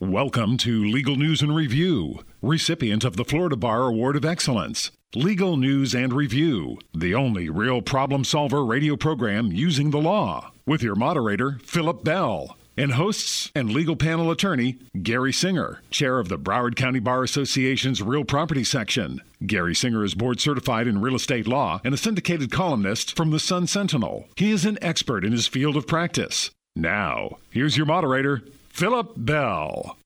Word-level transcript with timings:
Welcome 0.00 0.58
to 0.58 0.84
Legal 0.84 1.16
News 1.16 1.42
and 1.42 1.52
Review, 1.52 2.20
recipient 2.40 3.02
of 3.02 3.16
the 3.16 3.24
Florida 3.24 3.56
Bar 3.56 3.88
Award 3.88 4.14
of 4.14 4.24
Excellence. 4.24 4.92
Legal 5.16 5.56
News 5.56 5.92
and 5.92 6.12
Review, 6.12 6.78
the 6.94 7.16
only 7.16 7.48
real 7.48 7.82
problem 7.82 8.22
solver 8.22 8.64
radio 8.64 8.94
program 8.94 9.50
using 9.50 9.90
the 9.90 9.98
law, 9.98 10.52
with 10.64 10.84
your 10.84 10.94
moderator, 10.94 11.58
Philip 11.64 12.04
Bell, 12.04 12.56
and 12.76 12.92
hosts 12.92 13.50
and 13.56 13.72
legal 13.72 13.96
panel 13.96 14.30
attorney, 14.30 14.78
Gary 15.02 15.32
Singer, 15.32 15.82
chair 15.90 16.20
of 16.20 16.28
the 16.28 16.38
Broward 16.38 16.76
County 16.76 17.00
Bar 17.00 17.24
Association's 17.24 18.00
Real 18.00 18.22
Property 18.22 18.62
Section. 18.62 19.20
Gary 19.44 19.74
Singer 19.74 20.04
is 20.04 20.14
board 20.14 20.38
certified 20.38 20.86
in 20.86 21.00
real 21.00 21.16
estate 21.16 21.48
law 21.48 21.80
and 21.82 21.92
a 21.92 21.96
syndicated 21.96 22.52
columnist 22.52 23.16
from 23.16 23.32
the 23.32 23.40
Sun 23.40 23.66
Sentinel. 23.66 24.28
He 24.36 24.52
is 24.52 24.64
an 24.64 24.78
expert 24.80 25.24
in 25.24 25.32
his 25.32 25.48
field 25.48 25.76
of 25.76 25.88
practice. 25.88 26.52
Now, 26.76 27.38
here's 27.50 27.76
your 27.76 27.86
moderator, 27.86 28.44
Philip 28.78 29.12
Bell. 29.16 29.98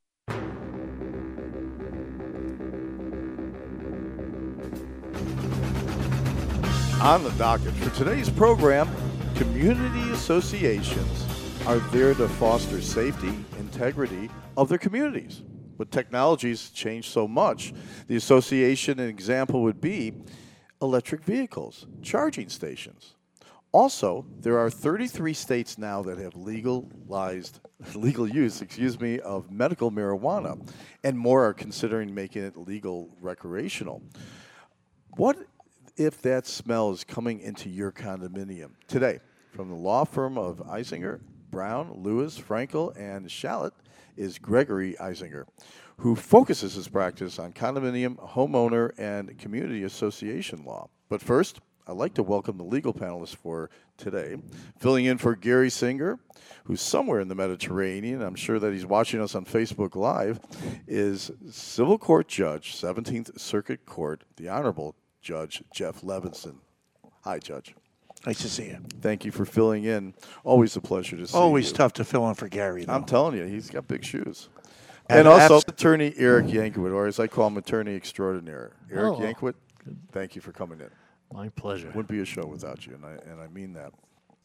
On 7.03 7.23
the 7.23 7.35
docket 7.37 7.75
for 7.75 7.95
today's 7.95 8.31
program, 8.31 8.89
community 9.35 10.11
associations 10.13 11.27
are 11.67 11.81
there 11.91 12.15
to 12.15 12.27
foster 12.27 12.81
safety, 12.81 13.45
integrity 13.59 14.31
of 14.57 14.71
their 14.71 14.79
communities. 14.79 15.43
But 15.77 15.91
technologies 15.91 16.71
change 16.71 17.11
so 17.11 17.29
much. 17.29 17.75
The 18.09 18.17
association, 18.17 18.99
an 19.01 19.11
example 19.11 19.63
would 19.65 19.83
be 19.83 20.15
electric 20.81 21.25
vehicles, 21.25 21.87
charging 22.01 22.49
stations. 22.49 23.17
Also, 23.73 24.27
there 24.41 24.59
are 24.59 24.69
33 24.69 25.33
states 25.33 25.79
now 25.79 26.03
that 26.03 26.19
have 26.19 26.37
legalized 26.37 27.61
legal 27.95 28.29
use, 28.29 28.61
excuse 28.61 29.01
me, 29.01 29.19
of 29.21 29.51
medical 29.51 29.91
marijuana, 29.91 30.71
and 31.03 31.19
more 31.19 31.47
are 31.47 31.55
considering 31.55 32.15
making 32.15 32.45
it 32.45 32.57
legal 32.57 33.09
recreational. 33.21 34.03
What 35.17 35.39
if 35.97 36.21
that 36.23 36.47
smell 36.47 36.91
is 36.91 37.03
coming 37.03 37.41
into 37.41 37.71
your 37.71 37.93
condominium 37.93 38.73
today? 38.89 39.21
From 39.53 39.71
the 39.71 39.75
law 39.75 40.05
firm 40.05 40.37
of 40.37 40.59
Eisinger, 40.59 41.21
Brown, 41.51 41.93
Lewis, 41.97 42.39
Frankel, 42.39 42.95
and 42.99 43.31
Shallot 43.31 43.73
is 44.17 44.39
Gregory 44.39 44.97
Eisinger, 45.01 45.45
who 45.99 46.15
focuses 46.15 46.75
his 46.75 46.89
practice 46.89 47.39
on 47.39 47.53
condominium, 47.53 48.17
homeowner, 48.17 48.93
and 48.99 49.39
community 49.39 49.85
association 49.85 50.65
law. 50.65 50.89
But 51.09 51.23
first, 51.23 51.61
I'd 51.87 51.97
like 51.97 52.15
to 52.15 52.23
welcome 52.23 52.59
the 52.59 52.65
legal 52.65 52.95
panelists 52.95 53.35
for 53.35 53.69
today. 53.97 54.37
Filling 54.79 55.05
in 55.05 55.19
for 55.19 55.35
Gary 55.35 55.69
Singer, 55.71 56.19
who's 56.65 56.81
somewhere 56.81 57.21
in 57.21 57.29
the 57.29 57.35
Mediterranean, 57.35 58.23
I'm 58.23 58.37
sure 58.37 58.59
that 58.61 58.73
he's 58.73 58.87
watching 58.87 59.21
us 59.21 59.35
on 59.35 59.45
Facebook 59.45 59.97
Live, 59.97 60.39
is 60.87 61.31
Civil 61.51 61.99
Court 61.99 62.29
Judge, 62.29 62.77
17th 62.77 63.39
Circuit 63.39 63.85
Court, 63.85 64.23
the 64.37 64.49
Honorable 64.49 64.95
Judge 65.21 65.63
Jeff 65.75 66.03
Levenson. 66.03 66.57
Hi, 67.25 67.39
Judge. 67.39 67.75
Nice 68.25 68.39
to 68.43 68.49
see 68.49 68.67
you. 68.67 68.79
Thank 69.01 69.25
you 69.25 69.33
for 69.33 69.45
filling 69.45 69.83
in. 69.83 70.15
Always 70.45 70.77
a 70.77 70.81
pleasure 70.81 71.17
to 71.17 71.27
see 71.27 71.37
you. 71.37 71.43
Always 71.43 71.71
you. 71.71 71.77
tough 71.77 71.93
to 71.95 72.05
fill 72.05 72.29
in 72.29 72.37
for 72.37 72.47
Gary. 72.49 72.85
Though. 72.85 72.93
I'm 72.93 73.05
telling 73.05 73.37
you, 73.37 73.45
he's 73.47 73.69
got 73.69 73.89
big 73.89 74.05
shoes. 74.05 74.49
And 75.09 75.21
And 75.21 75.29
also, 75.29 75.57
abs- 75.57 75.65
attorney 75.67 76.15
Eric 76.17 76.47
Yankovic, 76.47 76.93
or 76.95 77.07
as 77.09 77.19
I 77.19 77.27
call 77.27 77.49
him, 77.49 77.57
attorney 77.57 77.97
extraordinaire. 77.97 78.71
Eric 78.91 79.15
Oh. 79.15 79.19
Yankovic, 79.21 79.55
thank 80.13 80.37
you 80.37 80.41
for 80.41 80.53
coming 80.53 80.81
in. 80.81 80.89
My 81.33 81.49
pleasure. 81.49 81.89
Wouldn't 81.89 82.09
be 82.09 82.21
a 82.21 82.25
show 82.25 82.47
without 82.47 82.87
you, 82.87 82.95
and 82.95 83.05
I, 83.05 83.13
and 83.31 83.41
I 83.41 83.49
mean 83.49 83.73
that. 83.75 83.93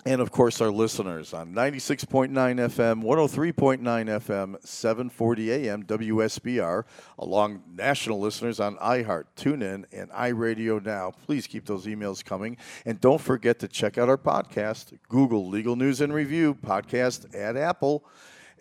And 0.05 0.21
of 0.21 0.31
course, 0.31 0.61
our 0.61 0.71
listeners 0.71 1.33
on 1.33 1.53
96.9 1.53 2.29
FM, 2.29 3.03
103.9 3.03 3.81
FM, 3.81 4.65
740 4.65 5.51
AM, 5.51 5.83
WSBR, 5.83 6.83
along 7.19 7.63
national 7.75 8.19
listeners 8.19 8.61
on 8.61 8.77
iHeart, 8.77 9.25
TuneIn, 9.35 9.83
and 9.91 10.09
iRadio 10.11 10.81
Now. 10.81 11.11
Please 11.25 11.45
keep 11.45 11.65
those 11.65 11.87
emails 11.87 12.23
coming. 12.23 12.55
And 12.85 13.01
don't 13.01 13.19
forget 13.19 13.59
to 13.59 13.67
check 13.67 13.97
out 13.97 14.07
our 14.07 14.17
podcast, 14.17 14.97
Google 15.09 15.49
Legal 15.49 15.75
News 15.75 15.99
and 15.99 16.13
Review 16.13 16.55
podcast 16.55 17.35
at 17.35 17.57
Apple, 17.57 18.05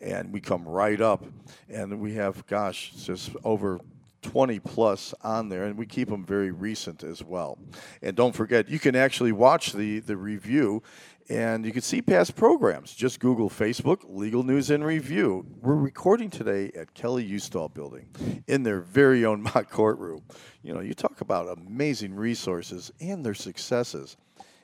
and 0.01 0.33
we 0.33 0.41
come 0.41 0.67
right 0.67 1.01
up. 1.01 1.25
And 1.69 2.01
we 2.01 2.15
have, 2.15 2.45
gosh, 2.47 2.93
just 2.97 3.31
over 3.45 3.79
20 4.27 4.59
plus 4.59 5.15
on 5.23 5.49
there, 5.49 5.65
and 5.65 5.79
we 5.79 5.87
keep 5.87 6.09
them 6.09 6.25
very 6.25 6.51
recent 6.51 7.05
as 7.05 7.23
well. 7.23 7.59
And 8.03 8.17
don't 8.17 8.35
forget, 8.35 8.69
you 8.69 8.81
can 8.81 8.97
actually 8.97 9.31
watch 9.31 9.73
the, 9.73 10.01
the 10.01 10.17
review 10.17 10.83
and 11.29 11.65
you 11.65 11.73
can 11.73 11.83
see 11.83 12.03
past 12.03 12.37
programs. 12.37 12.93
Just 12.93 13.21
Google 13.21 13.49
Facebook, 13.49 14.01
Legal 14.09 14.43
News 14.43 14.71
and 14.71 14.85
Review. 14.85 15.47
We're 15.61 15.75
recording 15.77 16.31
today 16.31 16.71
at 16.77 16.95
Kelley 16.95 17.29
Uustal 17.29 17.73
Building 17.73 18.09
in 18.47 18.63
their 18.63 18.81
very 18.81 19.25
own 19.25 19.43
mock 19.55 19.71
courtroom. 19.71 20.23
You 20.63 20.75
know, 20.75 20.81
you 20.81 20.95
talk 20.95 21.21
about 21.21 21.59
amazing 21.59 22.15
resources 22.15 22.93
and 23.01 23.25
their 23.25 23.35
successes. 23.35 24.17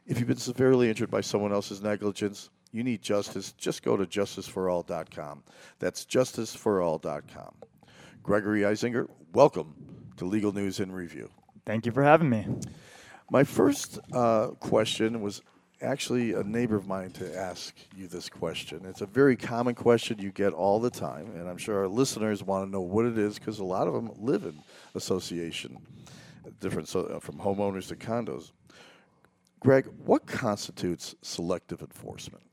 If 0.07 0.19
you've 0.19 0.29
been 0.29 0.37
severely 0.37 0.89
injured 0.89 1.11
by 1.11 1.21
someone 1.21 1.53
else's 1.53 1.83
negligence, 1.83 2.51
you 2.73 2.83
need 2.83 3.03
justice, 3.03 3.53
just 3.53 3.83
go 3.83 3.97
to 3.97 4.07
justiceforall.com. 4.07 5.43
That's 5.79 6.05
justiceforall.com. 6.05 7.55
Gregory 8.23 8.61
Eisinger, 8.61 9.09
welcome 9.33 9.75
to 10.19 10.27
Legal 10.27 10.53
News 10.53 10.79
and 10.79 10.95
Review. 10.95 11.31
Thank 11.65 11.87
you 11.87 11.93
for 11.93 12.03
having 12.03 12.29
me. 12.29 12.47
My 13.31 13.45
first 13.45 13.99
uh, 14.13 14.49
question 14.61 15.23
was 15.23 15.41
actually 15.81 16.35
a 16.35 16.43
neighbor 16.43 16.77
of 16.77 16.87
mine 16.87 17.13
to 17.13 17.37
ask 17.39 17.75
you 17.97 18.09
this 18.09 18.29
question. 18.29 18.85
It's 18.85 19.01
a 19.01 19.07
very 19.07 19.37
common 19.37 19.75
question 19.75 20.19
you 20.19 20.33
get 20.33 20.53
all 20.53 20.79
the 20.81 20.91
time, 20.91 21.33
and 21.35 21.49
I'm 21.49 21.57
sure 21.57 21.79
our 21.79 21.89
listeners 21.89 22.43
want 22.43 22.67
to 22.67 22.71
know 22.71 22.83
what 22.83 23.07
it 23.07 23.17
is 23.17 23.39
because 23.39 23.59
a 23.59 23.65
lot 23.65 23.89
of 23.89 23.95
them 23.95 24.11
live 24.19 24.45
in 24.45 24.55
association, 24.95 25.79
different 26.61 26.89
so, 26.89 27.05
uh, 27.05 27.19
from 27.19 27.39
homeowners 27.39 27.89
to 27.89 27.97
condos. 27.97 28.51
Greg, 29.61 29.89
what 30.05 30.27
constitutes 30.27 31.15
selective 31.23 31.81
enforcement? 31.81 32.45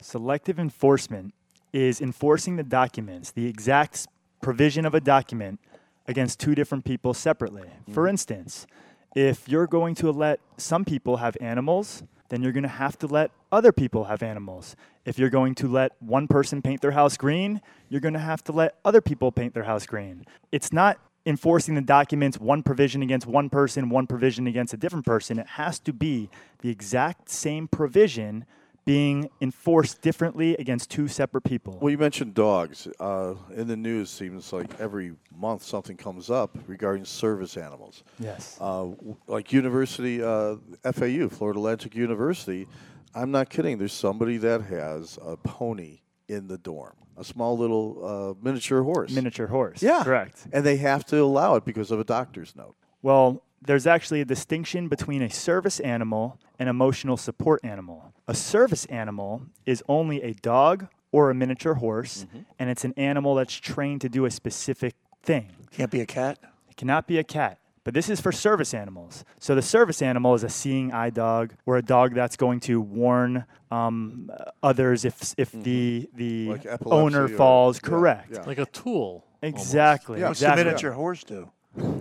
Selective 0.00 0.60
enforcement 0.60 1.34
is 1.72 2.00
enforcing 2.00 2.54
the 2.54 2.62
documents, 2.62 3.32
the 3.32 3.46
exact 3.46 4.06
provision 4.40 4.86
of 4.86 4.94
a 4.94 5.00
document 5.00 5.58
against 6.08 6.40
two 6.40 6.54
different 6.54 6.84
people 6.84 7.14
separately. 7.14 7.70
Mm. 7.88 7.94
For 7.94 8.08
instance, 8.08 8.66
if 9.14 9.48
you're 9.48 9.66
going 9.66 9.94
to 9.96 10.10
let 10.10 10.40
some 10.56 10.84
people 10.84 11.18
have 11.18 11.36
animals, 11.40 12.02
then 12.30 12.42
you're 12.42 12.52
going 12.52 12.62
to 12.62 12.68
have 12.68 12.98
to 12.98 13.06
let 13.06 13.30
other 13.50 13.72
people 13.72 14.04
have 14.04 14.22
animals. 14.22 14.76
If 15.04 15.18
you're 15.18 15.30
going 15.30 15.54
to 15.56 15.68
let 15.68 15.92
one 16.00 16.28
person 16.28 16.60
paint 16.60 16.82
their 16.82 16.90
house 16.90 17.16
green, 17.16 17.60
you're 17.88 18.00
going 18.00 18.14
to 18.14 18.20
have 18.20 18.44
to 18.44 18.52
let 18.52 18.74
other 18.84 19.00
people 19.00 19.32
paint 19.32 19.54
their 19.54 19.62
house 19.62 19.86
green. 19.86 20.26
It's 20.52 20.72
not 20.72 20.98
enforcing 21.24 21.74
the 21.74 21.80
documents 21.80 22.38
one 22.38 22.62
provision 22.62 23.02
against 23.02 23.26
one 23.26 23.50
person, 23.50 23.88
one 23.88 24.06
provision 24.06 24.46
against 24.46 24.74
a 24.74 24.76
different 24.76 25.06
person. 25.06 25.38
It 25.38 25.46
has 25.46 25.78
to 25.80 25.92
be 25.92 26.30
the 26.60 26.70
exact 26.70 27.28
same 27.30 27.68
provision 27.68 28.44
being 28.88 29.28
enforced 29.42 30.00
differently 30.00 30.54
against 30.54 30.90
two 30.90 31.06
separate 31.08 31.42
people. 31.42 31.78
Well, 31.78 31.90
you 31.90 31.98
mentioned 31.98 32.32
dogs. 32.32 32.88
Uh, 32.98 33.34
in 33.54 33.68
the 33.68 33.76
news, 33.76 34.08
seems 34.08 34.50
like 34.50 34.80
every 34.80 35.12
month 35.36 35.62
something 35.62 35.94
comes 35.94 36.30
up 36.30 36.56
regarding 36.66 37.04
service 37.04 37.58
animals. 37.58 38.02
Yes. 38.18 38.56
Uh, 38.58 38.86
like 39.26 39.52
University, 39.52 40.22
uh, 40.22 40.56
FAU, 40.90 41.28
Florida 41.28 41.58
Atlantic 41.58 41.94
University. 41.94 42.66
I'm 43.14 43.30
not 43.30 43.50
kidding. 43.50 43.76
There's 43.76 43.92
somebody 43.92 44.38
that 44.38 44.62
has 44.62 45.18
a 45.22 45.36
pony 45.36 46.00
in 46.26 46.48
the 46.48 46.56
dorm, 46.56 46.96
a 47.18 47.24
small 47.24 47.58
little 47.58 48.00
uh, 48.02 48.42
miniature 48.42 48.82
horse. 48.82 49.10
Miniature 49.10 49.48
horse. 49.48 49.82
yeah, 49.82 50.02
Correct. 50.02 50.46
And 50.50 50.64
they 50.64 50.78
have 50.78 51.04
to 51.06 51.18
allow 51.18 51.56
it 51.56 51.66
because 51.66 51.90
of 51.90 52.00
a 52.00 52.04
doctor's 52.04 52.56
note. 52.56 52.74
Well, 53.02 53.42
there's 53.62 53.86
actually 53.86 54.20
a 54.20 54.24
distinction 54.24 54.88
between 54.88 55.22
a 55.22 55.30
service 55.30 55.80
animal 55.80 56.38
and 56.58 56.68
emotional 56.68 57.16
support 57.16 57.60
animal. 57.64 58.12
A 58.26 58.34
service 58.34 58.84
animal 58.86 59.42
is 59.66 59.82
only 59.88 60.22
a 60.22 60.34
dog 60.34 60.86
or 61.12 61.30
a 61.30 61.34
miniature 61.34 61.74
horse, 61.74 62.26
and 62.58 62.68
it's 62.70 62.84
an 62.84 62.94
animal 62.96 63.34
that's 63.34 63.54
trained 63.54 64.00
to 64.02 64.08
do 64.08 64.24
a 64.26 64.30
specific 64.30 64.94
thing. 65.22 65.48
Can't 65.70 65.90
be 65.90 66.00
a 66.00 66.06
cat. 66.06 66.38
It 66.70 66.76
cannot 66.76 67.06
be 67.06 67.18
a 67.18 67.24
cat. 67.24 67.58
But 67.84 67.94
this 67.94 68.10
is 68.10 68.20
for 68.20 68.32
service 68.32 68.74
animals. 68.74 69.24
So 69.38 69.54
the 69.54 69.62
service 69.62 70.02
animal 70.02 70.34
is 70.34 70.44
a 70.44 70.50
seeing 70.50 70.92
eye 70.92 71.08
dog 71.08 71.54
or 71.64 71.78
a 71.78 71.82
dog 71.82 72.12
that's 72.14 72.36
going 72.36 72.60
to 72.60 72.82
warn 72.82 73.46
um, 73.70 74.30
others 74.62 75.06
if 75.06 75.34
if 75.38 75.50
the 75.52 76.08
the 76.14 76.48
Like 76.50 76.66
owner 76.84 77.24
or- 77.24 77.28
falls. 77.28 77.80
yeah, 77.82 77.88
Correct. 77.88 78.30
yeah. 78.34 78.42
like 78.42 78.58
a 78.58 78.66
tool. 78.66 79.24
Exactly. 79.40 80.20
Yeah. 80.20 80.28
What's 80.28 80.40
the 80.40 80.46
exactly. 80.46 80.64
miniature 80.64 80.92
horse 80.92 81.24
do? 81.24 81.50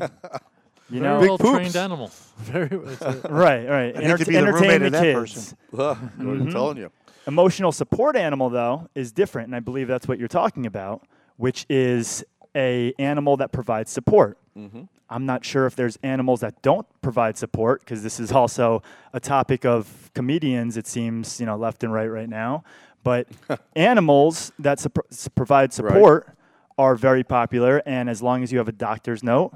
You 0.89 1.01
Very 1.01 1.13
know, 1.13 1.19
Big 1.19 1.29
well 1.29 1.37
poops. 1.37 1.57
trained 1.57 1.75
animal. 1.75 2.11
Very. 2.37 2.69
It's 2.71 3.01
right, 3.29 3.67
right. 3.67 3.97
I 3.97 3.99
need 3.99 4.17
to 4.17 4.25
be 4.25 4.31
the 4.31 4.37
entertain 4.37 4.61
roommate 4.61 4.79
the 4.79 4.85
of 4.85 4.91
that 4.93 5.01
kids. 5.01 5.15
person. 5.15 5.57
I'm 5.79 6.09
mm-hmm. 6.17 6.49
telling 6.49 6.77
you. 6.77 6.91
Emotional 7.25 7.73
support 7.73 8.15
animal, 8.15 8.49
though, 8.49 8.89
is 8.95 9.11
different, 9.11 9.47
and 9.47 9.55
I 9.55 9.59
believe 9.59 9.89
that's 9.89 10.07
what 10.07 10.17
you're 10.17 10.29
talking 10.29 10.65
about, 10.65 11.05
which 11.35 11.65
is 11.69 12.23
a 12.55 12.93
animal 12.99 13.35
that 13.37 13.51
provides 13.51 13.91
support. 13.91 14.37
Mm-hmm. 14.57 14.83
I'm 15.09 15.25
not 15.25 15.43
sure 15.43 15.65
if 15.65 15.75
there's 15.75 15.97
animals 16.03 16.39
that 16.41 16.61
don't 16.61 16.85
provide 17.01 17.37
support 17.37 17.81
because 17.81 18.01
this 18.01 18.19
is 18.19 18.31
also 18.31 18.81
a 19.13 19.19
topic 19.19 19.65
of 19.65 20.09
comedians. 20.13 20.77
It 20.77 20.87
seems 20.87 21.39
you 21.39 21.45
know 21.45 21.57
left 21.57 21.83
and 21.83 21.91
right 21.91 22.07
right 22.07 22.29
now, 22.29 22.63
but 23.03 23.27
animals 23.75 24.53
that 24.59 24.79
supp- 24.79 25.05
s- 25.11 25.27
provide 25.35 25.73
support 25.73 26.29
are 26.77 26.95
very 26.95 27.23
popular, 27.23 27.81
and 27.85 28.09
as 28.09 28.21
long 28.21 28.41
as 28.43 28.51
you 28.51 28.57
have 28.57 28.67
a 28.67 28.73
doctor's 28.73 29.23
note 29.23 29.53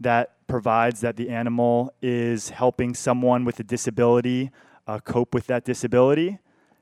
that 0.00 0.32
provides 0.52 1.00
that 1.00 1.16
the 1.16 1.30
animal 1.30 1.94
is 2.02 2.50
helping 2.50 2.92
someone 2.92 3.42
with 3.42 3.58
a 3.58 3.62
disability 3.62 4.50
uh, 4.86 4.98
cope 4.98 5.32
with 5.32 5.46
that 5.46 5.64
disability, 5.64 6.38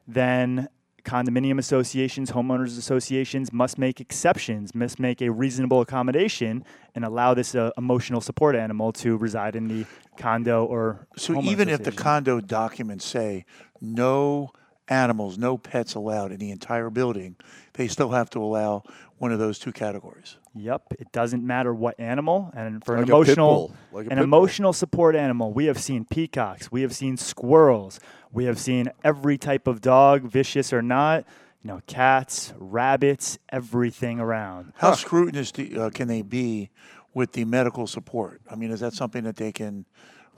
then 0.09 0.69
condominium 1.05 1.57
associations, 1.57 2.33
homeowners 2.33 2.77
associations 2.77 3.53
must 3.53 3.79
make 3.79 4.01
exceptions, 4.01 4.75
must 4.75 4.99
make 4.99 5.23
a 5.23 5.31
reasonable 5.31 5.81
accommodation, 5.81 6.65
and 6.97 7.05
allow 7.05 7.33
this 7.33 7.55
uh, 7.55 7.71
emotional 7.79 8.21
support 8.21 8.57
animal 8.57 8.93
to 8.93 9.17
reside 9.17 9.55
in 9.55 9.69
the 9.69 9.87
condo 10.19 10.65
or. 10.65 11.07
So 11.17 11.41
even 11.41 11.69
if 11.69 11.85
the 11.85 11.93
condo 11.93 12.41
documents 12.41 13.05
say 13.05 13.45
no 13.81 14.51
animals, 14.89 15.39
no 15.39 15.57
pets 15.57 15.95
allowed 15.95 16.33
in 16.33 16.41
the 16.41 16.51
entire 16.51 16.91
building, 16.91 17.37
they 17.75 17.87
still 17.87 18.11
have 18.11 18.31
to 18.31 18.43
allow 18.43 18.83
one 19.19 19.31
of 19.31 19.39
those 19.39 19.61
two 19.61 19.71
categories. 19.71 20.39
Yep, 20.55 20.95
it 20.99 21.13
doesn't 21.13 21.47
matter 21.47 21.73
what 21.73 21.99
animal, 22.01 22.51
and 22.55 22.85
for 22.85 22.97
Like 22.97 23.05
an 23.05 23.09
emotional, 23.11 23.73
like 23.93 24.09
an 24.11 24.19
emotional 24.19 24.73
support 24.73 25.15
animal, 25.15 25.53
we 25.53 25.67
have 25.67 25.79
seen 25.79 26.05
peacocks, 26.05 26.73
we 26.73 26.83
have 26.83 26.95
seen 26.95 27.17
squirrels, 27.17 28.01
we 28.33 28.45
have 28.47 28.59
seen 28.59 28.91
every 29.05 29.39
type 29.39 29.69
of 29.69 29.81
dog, 29.81 30.23
vicious 30.23 30.73
or 30.73 30.83
not. 30.83 31.25
You 31.63 31.69
know, 31.69 31.83
cats, 31.87 32.55
rabbits, 32.57 33.39
everything 33.51 34.19
around. 34.19 34.73
How 34.77 34.95
scrutinous 34.95 35.53
do, 35.53 35.79
uh, 35.79 35.91
can 35.91 36.09
they 36.09 36.23
be 36.23 36.71
with 37.13 37.33
the 37.33 37.45
medical 37.45 37.87
support? 37.87 38.41
I 38.51 38.57
mean, 38.57 38.71
is 38.71 38.81
that 38.81 38.95
something 38.95 39.25
that 39.25 39.37
they 39.37 39.53
can 39.53 39.85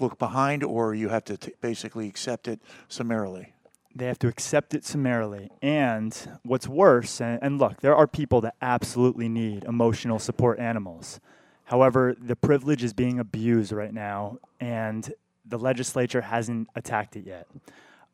look 0.01 0.19
behind, 0.19 0.65
or 0.65 0.97
you 0.97 1.11
have 1.11 1.25
to 1.27 1.37
t- 1.37 1.53
basically 1.61 2.09
accept 2.09 2.49
it 2.49 2.61
summarily? 2.89 3.53
They 3.95 4.07
have 4.07 4.19
to 4.21 4.29
accept 4.29 4.75
it 4.75 4.85
summarily. 4.85 5.51
And 5.61 6.17
what's 6.45 6.67
worse, 6.67 7.21
and, 7.21 7.39
and 7.43 7.59
look, 7.59 7.81
there 7.81 7.95
are 7.95 8.07
people 8.07 8.41
that 8.43 8.55
absolutely 8.63 9.29
need 9.29 9.65
emotional 9.65 10.19
support 10.19 10.59
animals. 10.59 11.21
However, 11.65 12.15
the 12.19 12.37
privilege 12.37 12.83
is 12.83 12.93
being 12.93 13.19
abused 13.19 13.73
right 13.73 13.93
now, 13.93 14.39
and 14.61 15.13
the 15.45 15.59
legislature 15.59 16.21
hasn't 16.21 16.69
attacked 16.75 17.17
it 17.17 17.27
yet. 17.27 17.47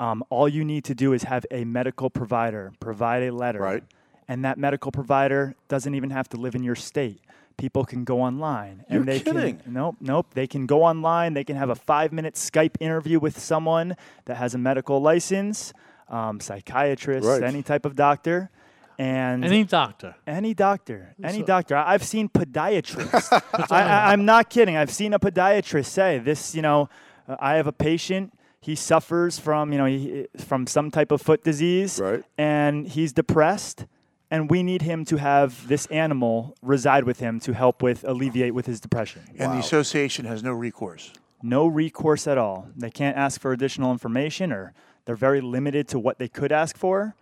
Um, 0.01 0.25
all 0.31 0.49
you 0.49 0.65
need 0.65 0.85
to 0.85 0.95
do 0.95 1.13
is 1.13 1.25
have 1.25 1.45
a 1.51 1.65
medical 1.65 2.09
provider 2.11 2.73
provide 2.81 3.23
a 3.25 3.33
letter. 3.33 3.61
Right. 3.61 3.83
And 4.29 4.45
that 4.45 4.59
medical 4.59 4.93
provider 4.93 5.55
doesn't 5.69 5.95
even 5.95 6.11
have 6.11 6.29
to 6.31 6.37
live 6.37 6.55
in 6.55 6.63
your 6.63 6.75
state. 6.75 7.21
People 7.59 7.85
can 7.85 8.05
go 8.05 8.21
online 8.23 8.85
and 8.89 8.95
You're 8.95 9.05
they 9.05 9.21
kidding. 9.21 9.59
can 9.59 9.73
nope, 9.75 9.97
nope. 10.01 10.29
They 10.35 10.47
can 10.47 10.65
go 10.67 10.85
online. 10.85 11.35
They 11.35 11.43
can 11.45 11.57
have 11.57 11.71
a 11.71 11.75
five 11.75 12.13
minute 12.13 12.35
Skype 12.35 12.77
interview 12.81 13.19
with 13.19 13.39
someone 13.39 13.97
that 14.27 14.37
has 14.37 14.55
a 14.55 14.59
medical 14.59 15.03
license, 15.03 15.73
um, 16.09 16.39
psychiatrist, 16.41 17.27
Right. 17.27 17.43
any 17.43 17.63
type 17.65 17.85
of 17.85 17.97
doctor, 17.97 18.51
and 18.97 19.45
Any 19.45 19.65
doctor. 19.65 20.15
any 20.27 20.55
doctor, 20.55 21.15
any 21.23 21.43
doctor. 21.43 21.77
I- 21.77 21.95
I've 21.95 22.05
seen 22.05 22.29
podiatrists. 22.29 23.43
I, 23.73 23.83
I, 23.83 24.13
I'm 24.13 24.25
not 24.25 24.51
kidding. 24.51 24.77
I've 24.77 24.91
seen 24.93 25.13
a 25.13 25.19
podiatrist 25.19 25.87
say 25.87 26.19
this. 26.21 26.55
You 26.55 26.63
know, 26.63 26.89
uh, 27.29 27.37
I 27.41 27.55
have 27.55 27.67
a 27.67 27.73
patient. 27.73 28.33
He 28.61 28.75
suffers 28.77 29.39
from 29.41 29.73
you 29.73 29.79
know 29.79 29.87
he, 29.87 30.27
from 30.37 30.67
some 30.69 30.91
type 30.93 31.11
of 31.11 31.21
foot 31.23 31.43
disease, 31.43 32.01
Right. 32.01 32.23
and 32.37 32.87
he's 32.87 33.13
depressed. 33.13 33.87
And 34.31 34.51
we 34.51 34.63
need 34.63 34.83
him 34.83 35.05
to 35.07 35.17
have 35.17 35.67
this 35.69 35.87
animal 35.87 36.55
reside 36.61 37.05
with 37.05 37.19
him 37.21 37.41
to 37.41 37.55
help 37.55 37.83
with 37.83 38.05
alleviate 38.05 38.55
with 38.55 38.67
his 38.67 38.79
depression. 38.81 39.23
And 39.39 39.53
the 39.55 39.59
association 39.59 40.27
has 40.27 40.43
no 40.43 40.53
recourse. 40.53 41.13
No 41.43 41.67
recourse 41.67 42.27
at 42.27 42.37
all. 42.37 42.69
They 42.77 42.91
can't 42.91 43.17
ask 43.17 43.41
for 43.41 43.53
additional 43.53 43.91
information, 43.93 44.53
or 44.53 44.75
they're 45.05 45.17
very 45.17 45.41
limited 45.41 45.89
to 45.89 45.99
what 45.99 46.19
they 46.19 46.29
could 46.29 46.53
ask 46.53 46.77
for. 46.77 47.15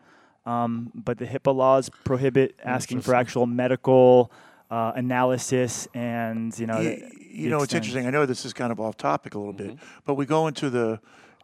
Um, 0.46 0.90
but 0.94 1.18
the 1.18 1.26
HIPAA 1.26 1.54
laws 1.54 1.90
prohibit 2.04 2.56
asking 2.64 3.00
for 3.02 3.14
actual 3.14 3.46
medical 3.46 4.30
uh, 4.70 4.92
analysis, 4.96 5.86
and 5.94 6.56
you 6.58 6.66
know. 6.66 6.80
you, 6.80 6.90
the- 6.90 6.96
the 6.96 7.26
you 7.42 7.50
know, 7.50 7.60
it's 7.62 7.74
interesting. 7.74 8.06
I 8.06 8.10
know 8.10 8.24
this 8.24 8.46
is 8.46 8.54
kind 8.54 8.72
of 8.72 8.80
off 8.80 8.96
topic 8.96 9.34
a 9.34 9.38
little 9.38 9.52
bit, 9.52 9.76
but 10.06 10.14
we 10.14 10.24
go 10.24 10.46
into 10.46 10.70
the 10.70 11.00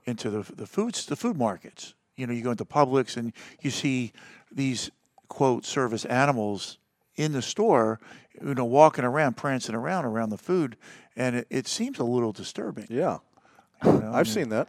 into 0.06 0.31
the 0.31 0.41
the 0.55 0.67
foods 0.67 1.05
the 1.05 1.17
food 1.17 1.37
markets. 1.37 1.93
You 2.17 2.26
know, 2.26 2.32
you 2.32 2.43
go 2.43 2.50
into 2.53 2.65
Publix 2.65 3.17
and 3.19 3.32
you 3.61 3.70
see 3.70 4.12
these 4.50 4.91
quote 5.32 5.64
service 5.64 6.05
animals 6.05 6.76
in 7.17 7.32
the 7.32 7.40
store. 7.43 7.99
You 8.43 8.55
know, 8.55 8.64
walking 8.64 9.05
around, 9.05 9.37
prancing 9.37 9.75
around 9.75 10.05
around 10.05 10.31
the 10.31 10.38
food, 10.38 10.76
and 11.17 11.37
it, 11.37 11.46
it 11.50 11.67
seems 11.69 11.99
a 11.99 12.05
little 12.05 12.32
disturbing. 12.32 12.87
Yeah. 12.90 13.19
you 13.84 13.93
know, 13.93 14.11
I 14.12 14.20
I've 14.20 14.29
seen 14.29 14.49
that. 14.50 14.69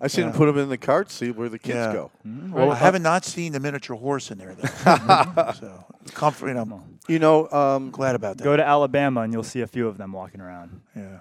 I've 0.00 0.10
seen 0.10 0.24
them 0.24 0.32
put 0.32 0.46
them 0.46 0.58
in 0.58 0.68
the 0.68 0.78
cart, 0.78 1.10
see 1.12 1.30
where 1.30 1.48
the 1.48 1.58
kids 1.60 1.76
Yeah. 1.76 1.92
go. 1.92 2.10
Well, 2.24 2.72
I 2.72 2.74
haven't 2.74 3.02
not 3.04 3.24
seen 3.24 3.52
the 3.52 3.60
miniature 3.60 3.96
horse 3.96 4.32
in 4.32 4.38
there 4.38 4.54
though. 4.56 5.52
so 5.52 5.84
comfort, 6.14 6.48
you 6.48 6.54
know, 6.54 6.82
You 7.06 7.18
know, 7.20 7.48
um, 7.52 7.90
glad 7.92 8.16
about 8.16 8.38
that. 8.38 8.44
Go 8.44 8.56
to 8.56 8.66
Alabama, 8.66 9.20
and 9.20 9.32
you'll 9.32 9.44
see 9.44 9.60
a 9.60 9.66
few 9.68 9.86
of 9.86 9.98
them 9.98 10.10
walking 10.12 10.40
around. 10.40 10.80
yeah. 10.96 11.20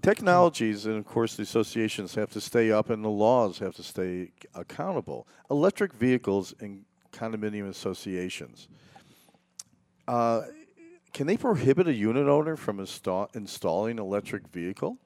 technologies 0.00 0.86
and 0.86 0.96
of 0.98 1.04
course 1.04 1.36
the 1.36 1.42
associations 1.42 2.14
have 2.14 2.30
to 2.30 2.40
stay 2.40 2.70
up 2.72 2.88
and 2.90 3.04
the 3.04 3.08
laws 3.26 3.58
have 3.58 3.74
to 3.76 3.82
stay 3.82 4.30
accountable. 4.54 5.26
Electric 5.50 5.92
vehicles 5.92 6.54
and 6.60 6.84
condominium 7.12 7.68
associations. 7.68 8.68
Uh, 10.08 10.42
can 11.12 11.26
they 11.26 11.36
prohibit 11.36 11.86
a 11.86 11.92
unit 11.94 12.26
owner 12.26 12.56
from 12.56 12.80
install, 12.80 13.28
installing 13.34 13.98
electric 13.98 14.48
vehicle? 14.48 14.98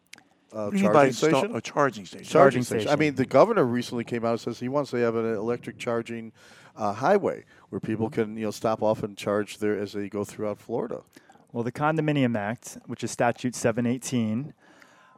Uh, 0.53 0.67
What 0.67 0.71
do 0.73 0.77
you 0.79 0.85
mean 0.85 0.93
by 0.93 1.11
charging 1.11 1.13
station? 1.13 1.57
a 1.57 1.61
charging 1.61 2.07
station? 2.07 2.25
Charging 2.27 2.61
I 2.61 2.65
station. 2.65 2.99
mean, 2.99 3.15
the 3.17 3.27
governor 3.27 3.65
recently 3.65 4.05
came 4.05 4.25
out 4.25 4.31
and 4.33 4.41
says 4.41 4.61
he 4.61 4.69
wants 4.69 4.91
to 4.93 4.97
have 4.99 5.17
an 5.17 5.35
electric 5.35 5.77
charging 5.79 6.33
uh, 6.77 6.93
highway 6.93 7.45
where 7.71 7.81
people 7.81 8.07
Mm-hmm. 8.09 8.23
can 8.23 8.37
you 8.37 8.45
know 8.45 8.51
stop 8.51 8.83
off 8.83 9.03
and 9.03 9.17
charge 9.17 9.59
there 9.59 9.77
as 9.79 9.93
they 9.93 10.09
go 10.09 10.25
throughout 10.25 10.59
Florida. 10.59 11.01
Well, 11.53 11.65
the 11.65 11.73
Condominium 11.73 12.37
Act, 12.37 12.79
which 12.87 13.03
is 13.03 13.11
Statute 13.11 13.55
718, 13.55 14.53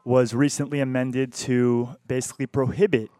was 0.05 0.35
recently 0.35 0.81
amended 0.81 1.32
to 1.35 1.96
basically 2.06 2.46
prohibit 2.46 3.11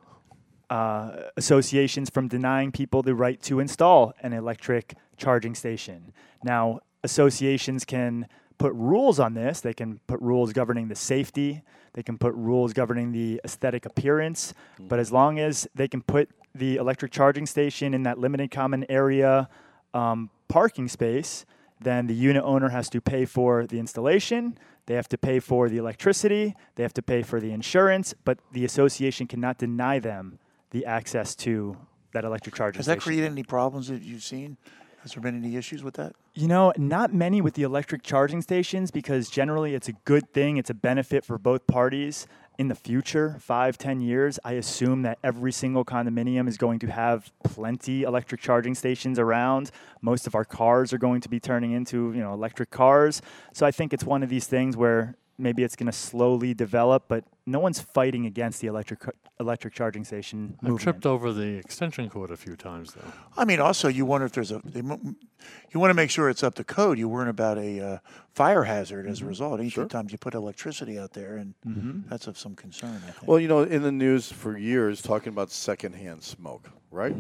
uh, 0.71 1.31
associations 1.37 2.11
from 2.11 2.29
denying 2.29 2.73
people 2.73 3.03
the 3.03 3.15
right 3.15 3.41
to 3.43 3.61
install 3.61 4.13
an 4.23 4.33
electric 4.33 4.95
charging 5.17 5.55
station. 5.55 6.13
Now, 6.45 6.81
associations 7.03 7.85
can 7.85 8.27
put 8.59 8.73
rules 8.75 9.19
on 9.21 9.35
this. 9.35 9.61
They 9.61 9.73
can 9.73 10.01
put 10.07 10.21
rules 10.21 10.53
governing 10.53 10.89
the 10.89 10.95
safety. 10.95 11.63
They 11.95 12.03
can 12.03 12.19
put 12.19 12.35
rules 12.35 12.73
governing 12.73 13.13
the 13.13 13.41
aesthetic 13.45 13.87
appearance. 13.87 14.53
But 14.79 14.99
as 14.99 15.13
long 15.13 15.39
as 15.39 15.67
they 15.75 15.89
can 15.89 16.03
put 16.03 16.29
the 16.55 16.77
electric 16.77 17.13
charging 17.13 17.47
station 17.47 17.95
in 17.95 18.03
that 18.03 18.19
limited 18.19 18.51
common 18.51 18.85
area 18.91 19.49
um, 19.95 20.31
parking 20.49 20.89
space, 20.89 21.47
then 21.81 22.09
the 22.09 22.15
unit 22.15 22.43
owner 22.45 22.69
has 22.69 22.91
to 22.91 23.01
pay 23.01 23.25
for 23.25 23.67
the 23.67 23.79
installation. 23.79 24.59
They 24.87 24.95
have 24.95 25.09
to 25.09 25.19
pay 25.19 25.39
for 25.39 25.69
the 25.69 25.77
electricity. 25.77 26.55
They 26.75 26.83
have 26.83 26.95
to 26.95 27.03
pay 27.03 27.23
for 27.23 27.41
the 27.41 27.53
insurance. 27.53 28.15
But 28.25 28.39
the 28.53 28.65
association 28.65 29.27
cannot 29.27 29.59
deny 29.59 29.99
them 29.99 30.39
the 30.71 30.85
access 30.85 31.35
to 31.37 31.77
that 32.13 32.25
electric 32.25 32.55
charging 32.55 32.79
Has 32.79 32.87
that 32.87 33.01
created 33.01 33.31
any 33.31 33.43
problems 33.43 33.89
that 33.89 34.03
you've 34.03 34.23
seen? 34.23 34.57
Has 35.03 35.13
there 35.13 35.23
been 35.23 35.43
any 35.43 35.57
issues 35.57 35.83
with 35.83 35.95
that? 35.95 36.15
You 36.35 36.49
know, 36.49 36.73
not 36.77 37.15
many 37.15 37.41
with 37.41 37.55
the 37.55 37.63
electric 37.63 38.03
charging 38.03 38.43
stations 38.43 38.91
because 38.91 39.31
generally 39.31 39.75
it's 39.75 39.89
a 39.89 39.93
good 39.93 40.33
thing. 40.33 40.57
It's 40.57 40.71
a 40.71 40.75
benefit 40.75 41.25
for 41.25 41.39
both 41.39 41.67
parties. 41.67 42.27
In 42.59 42.67
the 42.67 42.75
future, 42.75 43.37
five, 43.39 43.79
ten 43.79 44.01
years, 44.01 44.41
I 44.45 44.55
assume 44.55 45.03
that 45.03 45.19
every 45.23 45.53
single 45.53 45.85
condominium 45.85 46.49
is 46.49 46.57
going 46.57 46.81
to 46.81 46.89
have 46.89 47.31
plenty 47.45 48.03
electric 48.03 48.41
charging 48.41 48.75
stations 48.75 49.17
around. 49.21 49.71
Most 50.03 50.27
of 50.27 50.35
our 50.35 50.45
cars 50.45 50.93
are 50.93 50.99
going 50.99 51.21
to 51.21 51.29
be 51.29 51.39
turning 51.39 51.71
into, 51.71 52.13
you 52.13 52.21
know, 52.21 52.35
electric 52.35 52.71
cars. 52.71 53.23
So 53.53 53.65
I 53.65 53.71
think 53.71 53.93
it's 53.93 54.03
one 54.03 54.25
of 54.25 54.29
these 54.29 54.49
things 54.49 54.77
where 54.77 55.15
maybe 55.39 55.63
it's 55.63 55.77
going 55.77 55.87
to 55.87 55.93
slowly 55.93 56.53
develop, 56.53 57.05
but 57.09 57.25
no 57.47 57.61
one's 57.61 57.81
fighting 57.81 58.27
against 58.27 58.61
the 58.61 58.67
electric 58.67 59.01
electric 59.41 59.73
charging 59.73 60.05
station 60.05 60.55
I've 60.57 60.63
movement. 60.63 60.83
tripped 60.83 61.07
over 61.07 61.33
the 61.33 61.57
extension 61.57 62.11
cord 62.11 62.31
a 62.33 62.37
few 62.37 62.57
times, 62.57 62.95
though. 62.95 63.13
I 63.37 63.45
mean, 63.45 63.61
also 63.61 63.89
you 63.89 64.05
wonder 64.05 64.27
if 64.27 64.33
there's 64.33 64.51
a. 64.51 64.61
You 64.75 65.79
want 65.81 65.91
to 65.91 65.95
make 65.95 66.11
sure 66.11 66.29
it's 66.29 66.43
up 66.43 66.57
to 66.57 66.65
code. 66.65 66.99
You 66.99 67.09
worry 67.09 67.31
about 67.31 67.59
a 67.59 67.81
uh, 67.81 67.99
fire 68.35 68.65
hazard 68.65 69.07
as 69.07 69.23
a 69.23 69.25
result. 69.25 69.61
Anytime 69.61 70.09
you 70.11 70.19
put 70.19 70.35
electricity 70.35 70.99
out 70.99 71.13
there, 71.13 71.37
and 71.37 72.05
that's 72.09 72.27
of 72.27 72.37
some 72.37 72.55
concern. 72.57 73.01
I 73.07 73.11
think. 73.13 73.29
Well, 73.29 73.39
you 73.39 73.49
know, 73.49 73.63
in 73.63 73.83
the 73.83 73.93
news 73.93 74.31
for 74.31 74.59
years, 74.59 75.01
talking 75.01 75.33
about 75.33 75.51
secondhand 75.51 76.23
smoke, 76.25 76.69
right? 76.91 77.15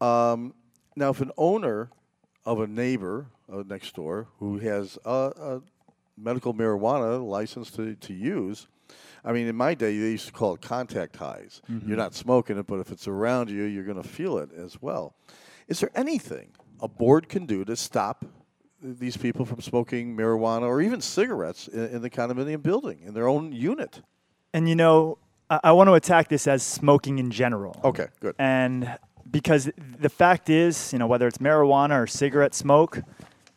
Um, 0.00 0.54
now, 0.96 1.10
if 1.10 1.20
an 1.20 1.30
owner 1.36 1.90
of 2.44 2.60
a 2.60 2.66
neighbor 2.66 3.26
uh, 3.52 3.62
next 3.66 3.94
door 3.94 4.28
who 4.38 4.58
has 4.58 4.98
a, 5.04 5.10
a 5.10 5.62
medical 6.20 6.54
marijuana 6.54 7.24
license 7.24 7.70
to, 7.72 7.94
to 7.96 8.12
use, 8.12 8.66
I 9.24 9.32
mean, 9.32 9.46
in 9.46 9.56
my 9.56 9.74
day, 9.74 9.98
they 9.98 10.10
used 10.10 10.26
to 10.26 10.32
call 10.32 10.54
it 10.54 10.60
contact 10.60 11.16
highs. 11.16 11.62
Mm-hmm. 11.70 11.88
You're 11.88 11.98
not 11.98 12.14
smoking 12.14 12.58
it, 12.58 12.66
but 12.66 12.80
if 12.80 12.90
it's 12.90 13.06
around 13.06 13.50
you, 13.50 13.64
you're 13.64 13.84
going 13.84 14.02
to 14.02 14.08
feel 14.08 14.38
it 14.38 14.50
as 14.52 14.80
well. 14.80 15.14
Is 15.68 15.80
there 15.80 15.90
anything 15.94 16.50
a 16.80 16.88
board 16.88 17.28
can 17.28 17.46
do 17.46 17.64
to 17.64 17.76
stop 17.76 18.24
these 18.82 19.16
people 19.16 19.44
from 19.44 19.60
smoking 19.60 20.16
marijuana 20.16 20.62
or 20.62 20.80
even 20.80 21.00
cigarettes 21.00 21.68
in, 21.68 21.86
in 21.86 22.02
the 22.02 22.10
condominium 22.10 22.62
building 22.62 23.00
in 23.04 23.14
their 23.14 23.28
own 23.28 23.52
unit? 23.52 24.00
And 24.54 24.68
you 24.68 24.74
know, 24.74 25.18
I, 25.50 25.60
I 25.64 25.72
want 25.72 25.88
to 25.88 25.94
attack 25.94 26.28
this 26.28 26.46
as 26.46 26.62
smoking 26.62 27.18
in 27.18 27.30
general. 27.30 27.78
Okay, 27.84 28.08
good. 28.20 28.34
And 28.38 28.98
because 29.30 29.70
the 29.98 30.08
fact 30.08 30.48
is, 30.48 30.92
you 30.92 30.98
know, 30.98 31.06
whether 31.06 31.26
it's 31.26 31.38
marijuana 31.38 32.02
or 32.02 32.06
cigarette 32.06 32.54
smoke, 32.54 33.02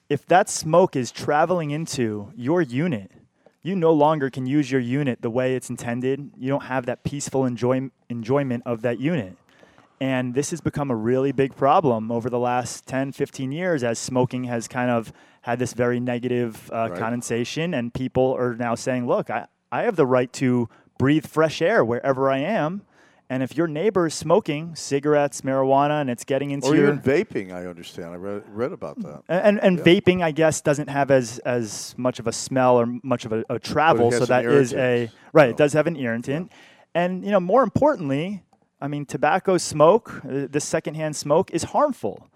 if 0.10 0.26
that 0.28 0.50
smoke 0.50 0.96
is 0.96 1.12
traveling 1.12 1.72
into 1.72 2.32
your 2.36 2.62
unit, 2.62 3.12
you 3.62 3.76
no 3.76 3.94
longer 3.94 4.30
can 4.30 4.46
use 4.46 4.70
your 4.72 4.82
unit 4.82 5.22
the 5.22 5.30
way 5.30 5.56
it's 5.56 5.70
intended. 5.70 6.32
You 6.38 6.50
don't 6.50 6.64
have 6.64 6.86
that 6.86 7.04
peaceful 7.04 7.46
enjoy- 7.46 7.90
enjoyment 8.10 8.64
of 8.66 8.82
that 8.82 9.00
unit. 9.00 9.38
And 10.02 10.34
this 10.34 10.50
has 10.52 10.60
become 10.60 10.92
a 10.92 10.96
really 10.96 11.32
big 11.32 11.56
problem 11.56 12.12
over 12.12 12.30
the 12.30 12.40
last 12.40 12.86
10, 12.88 13.14
15 13.14 13.54
years 13.54 13.84
as 13.84 13.98
smoking 13.98 14.44
has 14.46 14.68
kind 14.68 14.92
of 14.92 15.14
had 15.44 15.60
this 15.60 15.74
very 15.74 16.00
negative 16.02 16.70
uh, 16.74 16.90
Right. 16.92 17.00
connotation. 17.00 17.74
And 17.74 17.94
people 17.94 18.36
are 18.38 18.54
now 18.56 18.76
saying, 18.76 19.08
look, 19.08 19.30
I, 19.30 19.48
I 19.72 19.84
have 19.84 19.96
the 19.96 20.06
right 20.06 20.32
to 20.34 20.68
breathe 20.98 21.26
fresh 21.26 21.62
air 21.62 21.86
wherever 21.86 22.30
I 22.30 22.40
am. 22.40 22.82
And 23.30 23.42
if 23.42 23.58
your 23.58 23.68
neighbor 23.68 24.06
is 24.08 24.14
smoking 24.14 24.76
cigarettes, 24.76 25.42
marijuana, 25.42 26.02
and 26.02 26.10
it's 26.10 26.24
getting 26.24 26.52
into 26.52 26.68
Or 26.68 26.76
your 26.76 26.88
even 26.90 27.00
vaping, 27.00 27.52
I 27.54 27.66
understand. 27.66 28.10
I 28.10 28.16
read, 28.16 28.44
read 28.48 28.72
about 28.72 29.00
that. 29.02 29.24
and 29.28 29.60
and, 29.60 29.78
and 29.78 29.80
vaping, 29.80 30.22
I 30.22 30.32
guess, 30.32 30.62
doesn't 30.62 30.90
have 30.90 31.10
as 31.10 31.40
as 31.40 31.96
much 31.98 32.20
of 32.20 32.28
a 32.28 32.34
smell 32.34 32.78
or 32.80 32.86
much 33.02 33.26
of 33.26 33.32
a, 33.32 33.44
a 33.50 33.60
travel. 33.60 34.12
So 34.12 34.26
that 34.26 34.46
is 34.46 34.74
a 34.74 35.10
right. 35.32 35.50
It 35.50 35.58
does 35.58 35.74
have 35.74 35.88
an 35.88 35.96
irritant, 35.96 36.52
and 36.94 37.24
you 37.24 37.32
know, 37.32 37.40
more 37.40 37.64
importantly, 37.64 38.44
I 38.82 38.88
mean, 38.88 39.06
tobacco 39.06 39.58
smoke, 39.58 40.22
uh, 40.26 40.48
the 40.50 40.60
secondhand 40.60 41.16
smoke, 41.16 41.50
is 41.52 41.64
harmful. 41.64 42.28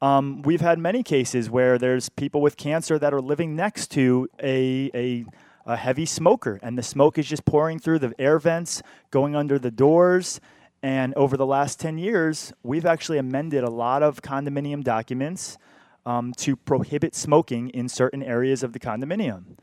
Um, 0.00 0.42
we've 0.42 0.60
had 0.60 0.78
many 0.78 1.02
cases 1.02 1.50
where 1.50 1.76
there's 1.76 2.08
people 2.08 2.40
with 2.40 2.56
cancer 2.56 3.00
that 3.00 3.12
are 3.12 3.20
living 3.20 3.56
next 3.56 3.90
to 3.92 4.28
a, 4.40 4.90
a 4.94 5.24
a 5.68 5.76
heavy 5.76 6.06
smoker, 6.06 6.58
and 6.62 6.76
the 6.78 6.82
smoke 6.82 7.18
is 7.18 7.26
just 7.26 7.44
pouring 7.44 7.78
through 7.78 7.98
the 7.98 8.12
air 8.18 8.38
vents, 8.38 8.82
going 9.10 9.36
under 9.36 9.58
the 9.58 9.70
doors. 9.70 10.40
And 10.82 11.12
over 11.14 11.36
the 11.36 11.46
last 11.46 11.78
10 11.78 11.98
years, 11.98 12.52
we've 12.62 12.86
actually 12.86 13.18
amended 13.18 13.64
a 13.64 13.70
lot 13.70 14.02
of 14.02 14.22
condominium 14.22 14.82
documents 14.82 15.58
um, 16.06 16.32
to 16.38 16.56
prohibit 16.56 17.14
smoking 17.14 17.68
in 17.70 17.88
certain 17.88 18.22
areas 18.22 18.62
of 18.62 18.72
the 18.72 18.80
condominium. 18.80 19.58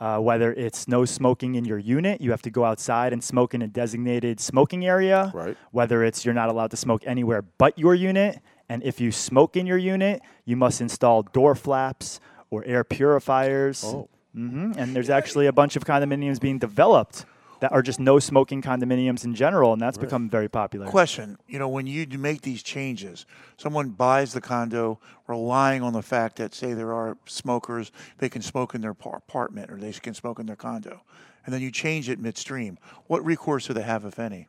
Uh, 0.00 0.18
whether 0.18 0.52
it's 0.54 0.88
no 0.88 1.04
smoking 1.04 1.54
in 1.54 1.64
your 1.64 1.78
unit, 1.78 2.20
you 2.20 2.30
have 2.30 2.42
to 2.42 2.50
go 2.50 2.64
outside 2.64 3.12
and 3.12 3.22
smoke 3.22 3.54
in 3.54 3.62
a 3.62 3.68
designated 3.68 4.40
smoking 4.40 4.86
area. 4.86 5.30
Right. 5.34 5.56
Whether 5.70 6.02
it's 6.02 6.24
you're 6.24 6.34
not 6.34 6.48
allowed 6.48 6.70
to 6.70 6.76
smoke 6.76 7.02
anywhere 7.06 7.42
but 7.42 7.78
your 7.78 7.94
unit. 7.94 8.40
And 8.68 8.82
if 8.82 9.00
you 9.00 9.12
smoke 9.12 9.56
in 9.56 9.66
your 9.66 9.78
unit, 9.78 10.22
you 10.44 10.56
must 10.56 10.80
install 10.80 11.22
door 11.22 11.54
flaps 11.54 12.20
or 12.50 12.64
air 12.64 12.84
purifiers. 12.84 13.84
Oh. 13.84 14.08
Hmm 14.34 14.72
And 14.76 14.94
there's 14.94 15.10
actually 15.10 15.46
a 15.46 15.52
bunch 15.52 15.76
of 15.76 15.84
condominiums 15.84 16.40
being 16.40 16.58
developed 16.58 17.26
that 17.60 17.70
are 17.70 17.82
just 17.82 18.00
no 18.00 18.18
smoking 18.18 18.60
condominiums 18.60 19.24
in 19.24 19.36
general, 19.36 19.72
and 19.72 19.80
that's 19.80 19.96
become 19.96 20.28
very 20.28 20.48
popular. 20.48 20.84
Question: 20.88 21.38
You 21.46 21.60
know, 21.60 21.68
when 21.68 21.86
you 21.86 22.06
make 22.18 22.42
these 22.42 22.60
changes, 22.60 23.24
someone 23.56 23.90
buys 23.90 24.32
the 24.32 24.40
condo 24.40 24.98
relying 25.28 25.80
on 25.80 25.92
the 25.92 26.02
fact 26.02 26.36
that, 26.36 26.54
say, 26.54 26.72
there 26.72 26.92
are 26.92 27.16
smokers, 27.26 27.92
they 28.18 28.28
can 28.28 28.42
smoke 28.42 28.74
in 28.74 28.80
their 28.80 28.94
par- 28.94 29.16
apartment 29.16 29.70
or 29.70 29.76
they 29.76 29.92
can 29.92 30.12
smoke 30.12 30.40
in 30.40 30.46
their 30.46 30.56
condo, 30.56 31.02
and 31.46 31.54
then 31.54 31.62
you 31.62 31.70
change 31.70 32.08
it 32.08 32.18
midstream. 32.18 32.78
What 33.06 33.24
recourse 33.24 33.68
do 33.68 33.74
they 33.74 33.82
have, 33.82 34.04
if 34.04 34.18
any? 34.18 34.48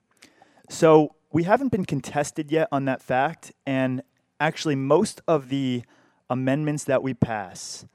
So 0.67 1.13
we 1.31 1.43
haven't 1.43 1.69
been 1.69 1.85
contested 1.85 2.51
yet 2.51 2.67
on 2.71 2.85
that 2.85 3.03
fact, 3.03 3.51
and 3.67 4.01
actually, 4.39 4.75
most 4.75 5.21
of 5.27 5.49
the 5.49 5.83
amendments 6.31 6.83
that 6.85 7.03
we 7.03 7.13
pass 7.13 7.85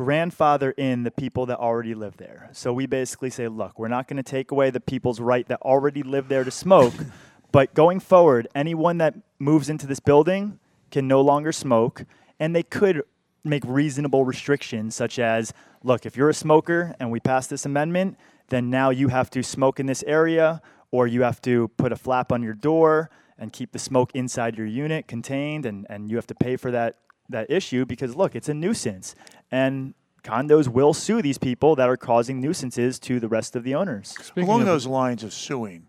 grandfather 0.00 0.70
in 0.78 1.02
the 1.02 1.10
people 1.10 1.44
that 1.44 1.58
already 1.58 1.94
live 1.94 2.16
there. 2.16 2.48
So 2.52 2.72
we 2.72 2.86
basically 2.86 3.28
say, 3.28 3.48
look, 3.48 3.78
we're 3.78 3.88
not 3.88 4.08
going 4.08 4.16
to 4.16 4.22
take 4.22 4.50
away 4.50 4.70
the 4.70 4.80
people's 4.80 5.20
right 5.20 5.46
that 5.48 5.60
already 5.60 6.02
live 6.02 6.28
there 6.28 6.42
to 6.42 6.50
smoke, 6.50 6.94
but 7.52 7.74
going 7.74 8.00
forward, 8.00 8.48
anyone 8.54 8.96
that 8.96 9.14
moves 9.38 9.68
into 9.68 9.86
this 9.86 10.00
building 10.00 10.58
can 10.90 11.06
no 11.06 11.20
longer 11.20 11.52
smoke, 11.52 12.06
and 12.38 12.56
they 12.56 12.62
could 12.62 13.02
make 13.44 13.62
reasonable 13.66 14.24
restrictions, 14.24 14.94
such 14.94 15.18
as, 15.18 15.52
look, 15.84 16.06
if 16.06 16.16
you're 16.16 16.30
a 16.30 16.34
smoker 16.34 16.96
and 16.98 17.10
we 17.10 17.20
pass 17.20 17.46
this 17.46 17.66
amendment, 17.66 18.16
then 18.48 18.70
now 18.70 18.88
you 18.88 19.08
have 19.08 19.28
to 19.28 19.42
smoke 19.42 19.78
in 19.78 19.84
this 19.84 20.02
area, 20.06 20.62
or 20.90 21.06
you 21.08 21.24
have 21.24 21.42
to 21.42 21.68
put 21.76 21.92
a 21.92 21.96
flap 21.96 22.32
on 22.32 22.42
your 22.42 22.54
door 22.54 23.10
and 23.38 23.52
keep 23.52 23.72
the 23.72 23.78
smoke 23.78 24.12
inside 24.14 24.56
your 24.56 24.66
unit 24.66 25.06
contained, 25.06 25.66
and, 25.66 25.86
and 25.90 26.08
you 26.10 26.16
have 26.16 26.26
to 26.26 26.34
pay 26.34 26.56
for 26.56 26.70
that 26.70 26.96
that 27.30 27.50
issue 27.50 27.84
because 27.84 28.14
look, 28.16 28.34
it's 28.36 28.48
a 28.48 28.54
nuisance, 28.54 29.14
and 29.50 29.94
condos 30.22 30.68
will 30.68 30.92
sue 30.92 31.22
these 31.22 31.38
people 31.38 31.74
that 31.76 31.88
are 31.88 31.96
causing 31.96 32.40
nuisances 32.40 32.98
to 33.00 33.18
the 33.20 33.28
rest 33.28 33.56
of 33.56 33.64
the 33.64 33.74
owners. 33.74 34.14
Speaking 34.22 34.44
Along 34.44 34.60
of- 34.60 34.66
those 34.66 34.86
lines 34.86 35.24
of 35.24 35.32
suing, 35.32 35.86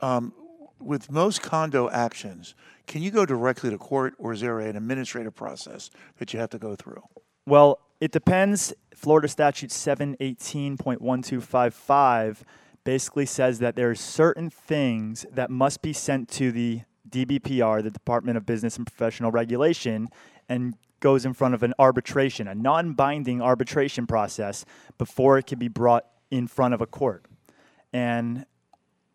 um, 0.00 0.32
with 0.78 1.10
most 1.10 1.42
condo 1.42 1.90
actions, 1.90 2.54
can 2.86 3.02
you 3.02 3.10
go 3.10 3.26
directly 3.26 3.70
to 3.70 3.78
court, 3.78 4.14
or 4.18 4.32
is 4.32 4.40
there 4.40 4.60
an 4.60 4.76
administrative 4.76 5.34
process 5.34 5.90
that 6.18 6.32
you 6.32 6.38
have 6.38 6.50
to 6.50 6.58
go 6.58 6.76
through? 6.76 7.02
Well, 7.46 7.80
it 8.00 8.12
depends. 8.12 8.72
Florida 8.94 9.26
statute 9.28 9.70
718.1255 9.70 12.42
basically 12.84 13.26
says 13.26 13.58
that 13.58 13.74
there 13.74 13.90
are 13.90 13.94
certain 13.94 14.50
things 14.50 15.26
that 15.32 15.50
must 15.50 15.82
be 15.82 15.92
sent 15.92 16.28
to 16.28 16.52
the 16.52 16.82
DBPR, 17.24 17.82
the 17.82 17.90
Department 17.90 18.36
of 18.36 18.44
Business 18.44 18.76
and 18.76 18.86
Professional 18.86 19.30
Regulation, 19.30 20.08
and 20.48 20.74
goes 21.00 21.24
in 21.24 21.32
front 21.32 21.54
of 21.54 21.62
an 21.62 21.72
arbitration, 21.78 22.48
a 22.48 22.54
non 22.54 22.92
binding 22.92 23.40
arbitration 23.40 24.06
process 24.06 24.64
before 24.98 25.38
it 25.38 25.46
can 25.46 25.58
be 25.58 25.68
brought 25.68 26.06
in 26.30 26.46
front 26.46 26.74
of 26.74 26.80
a 26.80 26.86
court. 26.86 27.24
And 27.92 28.44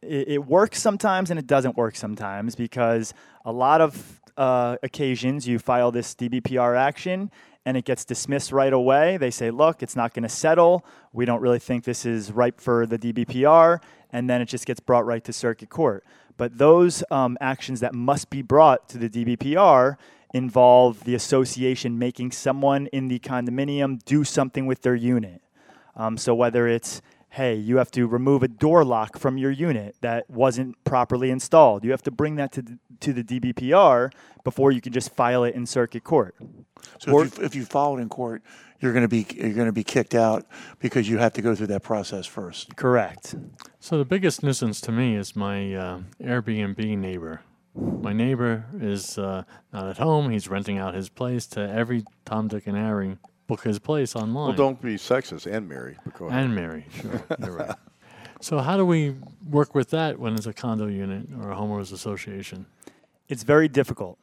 it, 0.01 0.27
it 0.27 0.46
works 0.46 0.81
sometimes 0.81 1.29
and 1.29 1.39
it 1.39 1.48
doesn't 1.48 1.77
work 1.77 1.96
sometimes 1.96 2.55
because 2.55 3.13
a 3.46 3.51
lot 3.51 3.81
of 3.81 4.22
uh, 4.38 4.77
occasions 4.81 5.48
you 5.48 5.60
file 5.60 5.91
this 5.91 6.15
DBPR 6.15 6.77
action 6.77 7.29
and 7.65 7.77
it 7.77 7.86
gets 7.86 8.05
dismissed 8.05 8.51
right 8.51 8.74
away. 8.74 9.17
They 9.17 9.29
say, 9.29 9.51
look, 9.51 9.84
it's 9.84 9.96
not 9.96 10.13
going 10.13 10.24
to 10.24 10.29
settle. 10.29 10.86
We 11.13 11.25
don't 11.25 11.41
really 11.41 11.60
think 11.60 11.84
this 11.84 12.05
is 12.05 12.31
ripe 12.31 12.60
for 12.60 12.88
the 12.88 12.98
DBPR. 12.98 13.79
And 14.12 14.29
then 14.29 14.41
it 14.41 14.46
just 14.46 14.65
gets 14.65 14.79
brought 14.79 15.05
right 15.05 15.24
to 15.24 15.34
circuit 15.34 15.70
court. 15.70 16.03
But 16.38 16.57
those 16.57 17.03
um, 17.11 17.38
actions 17.41 17.79
that 17.79 17.93
must 17.93 18.29
be 18.29 18.41
brought 18.41 18.89
to 18.89 18.97
the 18.97 19.09
DBPR 19.09 19.97
involve 20.33 21.03
the 21.03 21.15
association 21.15 22.00
making 22.00 22.31
someone 22.31 22.88
in 22.88 23.07
the 23.07 23.19
condominium 23.19 24.03
do 24.05 24.23
something 24.23 24.65
with 24.65 24.81
their 24.81 24.95
unit. 24.95 25.41
Um, 25.95 26.17
so 26.17 26.33
whether 26.33 26.67
it's 26.67 27.01
hey, 27.31 27.55
you 27.55 27.77
have 27.77 27.89
to 27.89 28.05
remove 28.07 28.43
a 28.43 28.47
door 28.47 28.83
lock 28.83 29.17
from 29.17 29.38
your 29.38 29.51
unit 29.51 29.95
that 30.01 30.29
wasn't 30.29 30.81
properly 30.83 31.31
installed, 31.31 31.85
you 31.85 31.91
have 31.91 32.03
to 32.03 32.11
bring 32.11 32.35
that 32.35 32.51
to 32.51 32.61
the, 32.61 32.77
to 33.00 33.13
the 33.13 33.23
DBPR 33.23 34.11
before 34.43 34.73
you 34.73 34.81
can 34.81 34.91
just 34.91 35.15
file 35.15 35.45
it 35.45 35.55
in 35.55 35.65
circuit 35.65 36.03
court. 36.03 36.35
So 37.00 37.21
if, 37.21 37.38
you, 37.38 37.43
if 37.45 37.55
you 37.55 37.63
file 37.63 37.97
it 37.97 38.01
in 38.01 38.09
court, 38.09 38.43
you're 38.81 38.93
going 38.93 39.03
to 39.03 39.07
be 39.07 39.25
you're 39.35 39.53
going 39.53 39.67
to 39.67 39.71
be 39.71 39.83
kicked 39.83 40.15
out 40.15 40.45
because 40.79 41.07
you 41.07 41.19
have 41.19 41.33
to 41.33 41.41
go 41.41 41.55
through 41.55 41.67
that 41.67 41.83
process 41.83 42.25
first. 42.25 42.75
Correct. 42.75 43.35
So 43.79 43.97
the 43.97 44.05
biggest 44.05 44.43
nuisance 44.43 44.81
to 44.81 44.91
me 44.91 45.15
is 45.15 45.35
my 45.35 45.73
uh, 45.73 46.00
Airbnb 46.21 46.97
neighbor. 46.97 47.41
My 47.73 48.11
neighbor 48.11 48.65
is 48.81 49.17
uh, 49.17 49.43
not 49.71 49.88
at 49.88 49.97
home. 49.97 50.29
He's 50.29 50.50
renting 50.50 50.77
out 50.77 50.93
his 50.93 51.07
place 51.07 51.45
to 51.47 51.61
every 51.61 52.03
Tom, 52.25 52.50
Dick, 52.50 52.67
and 52.67 52.75
Harry. 52.75 53.17
Book 53.47 53.63
his 53.63 53.79
place 53.79 54.15
online. 54.15 54.47
Well, 54.47 54.53
don't 54.53 54.81
be 54.81 54.95
sexist 54.95 55.45
and 55.45 55.69
Mary. 55.69 55.97
Because 56.03 56.31
And 56.31 56.53
Mary, 56.53 56.85
sure, 57.01 57.23
you're 57.39 57.51
right. 57.51 57.75
So 58.41 58.57
how 58.57 58.75
do 58.75 58.85
we 58.85 59.15
work 59.47 59.75
with 59.75 59.91
that 59.91 60.17
when 60.17 60.33
it's 60.33 60.47
a 60.47 60.53
condo 60.53 60.88
unit 60.88 61.27
or 61.39 61.51
a 61.51 61.55
homeowners 61.55 61.93
association? 61.93 62.65
It's 63.29 63.43
very 63.43 63.67
difficult 63.67 64.17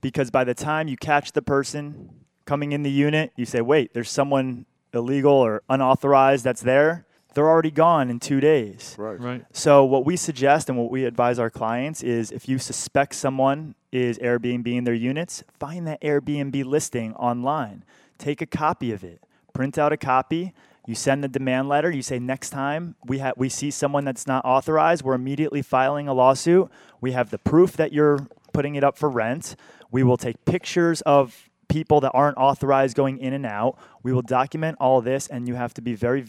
because 0.00 0.30
by 0.30 0.44
the 0.44 0.52
time 0.52 0.88
you 0.88 0.96
catch 0.96 1.32
the 1.32 1.42
person 1.42 2.10
coming 2.44 2.72
in 2.72 2.82
the 2.82 2.90
unit, 2.90 3.32
you 3.36 3.44
say, 3.44 3.60
wait, 3.60 3.94
there's 3.94 4.10
someone 4.10 4.66
illegal 4.94 5.32
or 5.32 5.62
unauthorized 5.68 6.44
that's 6.44 6.62
there. 6.62 7.06
They're 7.34 7.48
already 7.48 7.70
gone 7.70 8.10
in 8.10 8.20
two 8.20 8.40
days. 8.40 8.94
right. 8.98 9.18
Right. 9.18 9.44
So 9.52 9.84
what 9.84 10.04
we 10.04 10.16
suggest 10.16 10.68
and 10.68 10.78
what 10.78 10.90
we 10.90 11.06
advise 11.06 11.38
our 11.38 11.48
clients 11.48 12.02
is 12.02 12.30
if 12.30 12.46
you 12.48 12.58
suspect 12.58 13.14
someone 13.14 13.74
is 13.90 14.18
Airbnb 14.18 14.66
in 14.66 14.84
their 14.84 14.94
units, 14.94 15.42
find 15.58 15.86
that 15.86 16.00
Airbnb 16.02 16.64
listing 16.64 17.14
online. 17.14 17.84
Take 18.18 18.42
a 18.42 18.46
copy 18.46 18.92
of 18.92 19.02
it. 19.02 19.22
Print 19.54 19.78
out 19.78 19.92
a 19.92 19.96
copy. 19.96 20.52
You 20.86 20.94
send 20.94 21.22
the 21.22 21.28
demand 21.28 21.68
letter. 21.68 21.90
You 21.90 22.02
say 22.02 22.18
next 22.18 22.50
time 22.50 22.96
we 23.04 23.18
have 23.18 23.34
we 23.36 23.48
see 23.48 23.70
someone 23.70 24.04
that's 24.04 24.26
not 24.26 24.44
authorized, 24.44 25.02
we're 25.02 25.14
immediately 25.14 25.62
filing 25.62 26.08
a 26.08 26.14
lawsuit. 26.14 26.70
We 27.00 27.12
have 27.12 27.30
the 27.30 27.38
proof 27.38 27.76
that 27.76 27.92
you're 27.92 28.26
putting 28.52 28.74
it 28.74 28.84
up 28.84 28.98
for 28.98 29.08
rent. 29.08 29.56
We 29.90 30.02
will 30.02 30.16
take 30.16 30.44
pictures 30.44 31.00
of 31.02 31.50
people 31.72 32.00
that 32.00 32.10
aren't 32.12 32.36
authorized 32.36 32.94
going 32.94 33.18
in 33.18 33.32
and 33.32 33.46
out. 33.46 33.78
We 34.02 34.12
will 34.12 34.22
document 34.22 34.76
all 34.78 35.00
this, 35.00 35.26
and 35.26 35.48
you 35.48 35.54
have 35.54 35.72
to 35.74 35.82
be 35.82 35.94
very 35.94 36.22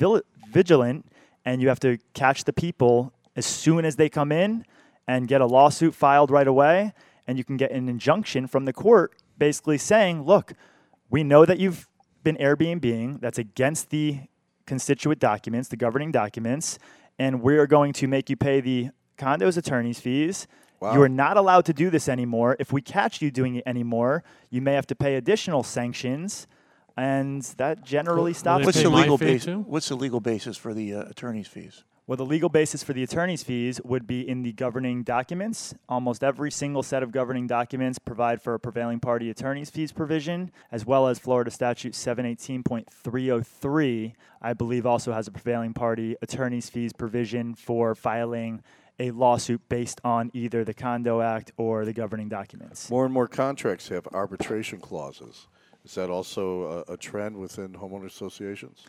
vigilant 0.51 1.05
and 1.45 1.61
you 1.61 1.67
have 1.67 1.79
to 1.81 1.97
catch 2.13 2.45
the 2.45 2.53
people 2.53 3.13
as 3.35 3.45
soon 3.45 3.83
as 3.83 3.97
they 3.97 4.07
come 4.07 4.31
in 4.31 4.65
and 5.07 5.27
get 5.27 5.41
a 5.41 5.45
lawsuit 5.45 5.93
filed 5.93 6.31
right 6.31 6.47
away. 6.47 6.93
And 7.27 7.37
you 7.37 7.43
can 7.43 7.57
get 7.57 7.71
an 7.71 7.89
injunction 7.89 8.47
from 8.47 8.63
the 8.63 8.71
court 8.71 9.15
basically 9.37 9.77
saying, 9.77 10.23
look, 10.23 10.53
we 11.09 11.23
know 11.23 11.45
that 11.45 11.59
you've 11.59 11.89
been 12.23 12.37
Airbnbing, 12.37 13.19
that's 13.19 13.37
against 13.37 13.89
the 13.89 14.21
constituent 14.65 15.19
documents, 15.19 15.67
the 15.67 15.75
governing 15.75 16.11
documents, 16.11 16.79
and 17.19 17.41
we're 17.41 17.67
going 17.67 17.91
to 17.93 18.07
make 18.07 18.29
you 18.29 18.37
pay 18.37 18.61
the 18.61 18.89
condo's 19.17 19.57
attorney's 19.57 19.99
fees. 19.99 20.47
Wow. 20.83 20.95
You 20.95 21.01
are 21.01 21.07
not 21.07 21.37
allowed 21.37 21.63
to 21.67 21.73
do 21.73 21.89
this 21.89 22.09
anymore. 22.09 22.57
If 22.59 22.73
we 22.73 22.81
catch 22.81 23.21
you 23.21 23.31
doing 23.31 23.55
it 23.55 23.63
anymore, 23.65 24.21
you 24.49 24.61
may 24.61 24.73
have 24.73 24.85
to 24.87 24.95
pay 24.95 25.15
additional 25.15 25.63
sanctions 25.63 26.45
and 26.97 27.41
that 27.55 27.85
generally 27.85 28.33
they 28.33 28.39
stops. 28.39 28.65
What's 28.65 28.83
the 28.83 28.89
legal 28.89 29.17
basis? 29.17 29.63
What's 29.65 29.87
the 29.87 29.95
legal 29.95 30.19
basis 30.19 30.57
for 30.57 30.73
the 30.73 30.93
uh, 30.93 31.03
attorney's 31.03 31.47
fees? 31.47 31.85
Well, 32.05 32.17
the 32.17 32.25
legal 32.25 32.49
basis 32.49 32.83
for 32.83 32.91
the 32.91 33.01
attorney's 33.01 33.43
fees 33.43 33.79
would 33.85 34.05
be 34.05 34.27
in 34.27 34.43
the 34.43 34.51
governing 34.51 35.03
documents. 35.03 35.73
Almost 35.87 36.21
every 36.21 36.51
single 36.51 36.83
set 36.83 37.01
of 37.01 37.13
governing 37.13 37.47
documents 37.47 37.97
provide 37.97 38.41
for 38.41 38.53
a 38.53 38.59
prevailing 38.59 38.99
party 38.99 39.29
attorney's 39.29 39.69
fees 39.69 39.93
provision, 39.93 40.51
as 40.69 40.85
well 40.85 41.07
as 41.07 41.17
Florida 41.17 41.49
Statute 41.49 41.93
718.303, 41.93 44.13
I 44.41 44.51
believe 44.51 44.85
also 44.85 45.13
has 45.13 45.29
a 45.29 45.31
prevailing 45.31 45.73
party 45.73 46.17
attorney's 46.21 46.69
fees 46.69 46.91
provision 46.91 47.55
for 47.55 47.95
filing 47.95 48.61
a 48.99 49.11
lawsuit 49.11 49.61
based 49.69 49.99
on 50.03 50.31
either 50.33 50.63
the 50.63 50.73
Condo 50.73 51.21
Act 51.21 51.51
or 51.57 51.85
the 51.85 51.93
governing 51.93 52.29
documents. 52.29 52.89
More 52.89 53.05
and 53.05 53.13
more 53.13 53.27
contracts 53.27 53.87
have 53.89 54.07
arbitration 54.13 54.79
clauses. 54.79 55.47
Is 55.83 55.95
that 55.95 56.09
also 56.09 56.85
a, 56.87 56.93
a 56.93 56.97
trend 56.97 57.37
within 57.37 57.73
homeowner 57.73 58.05
associations? 58.05 58.85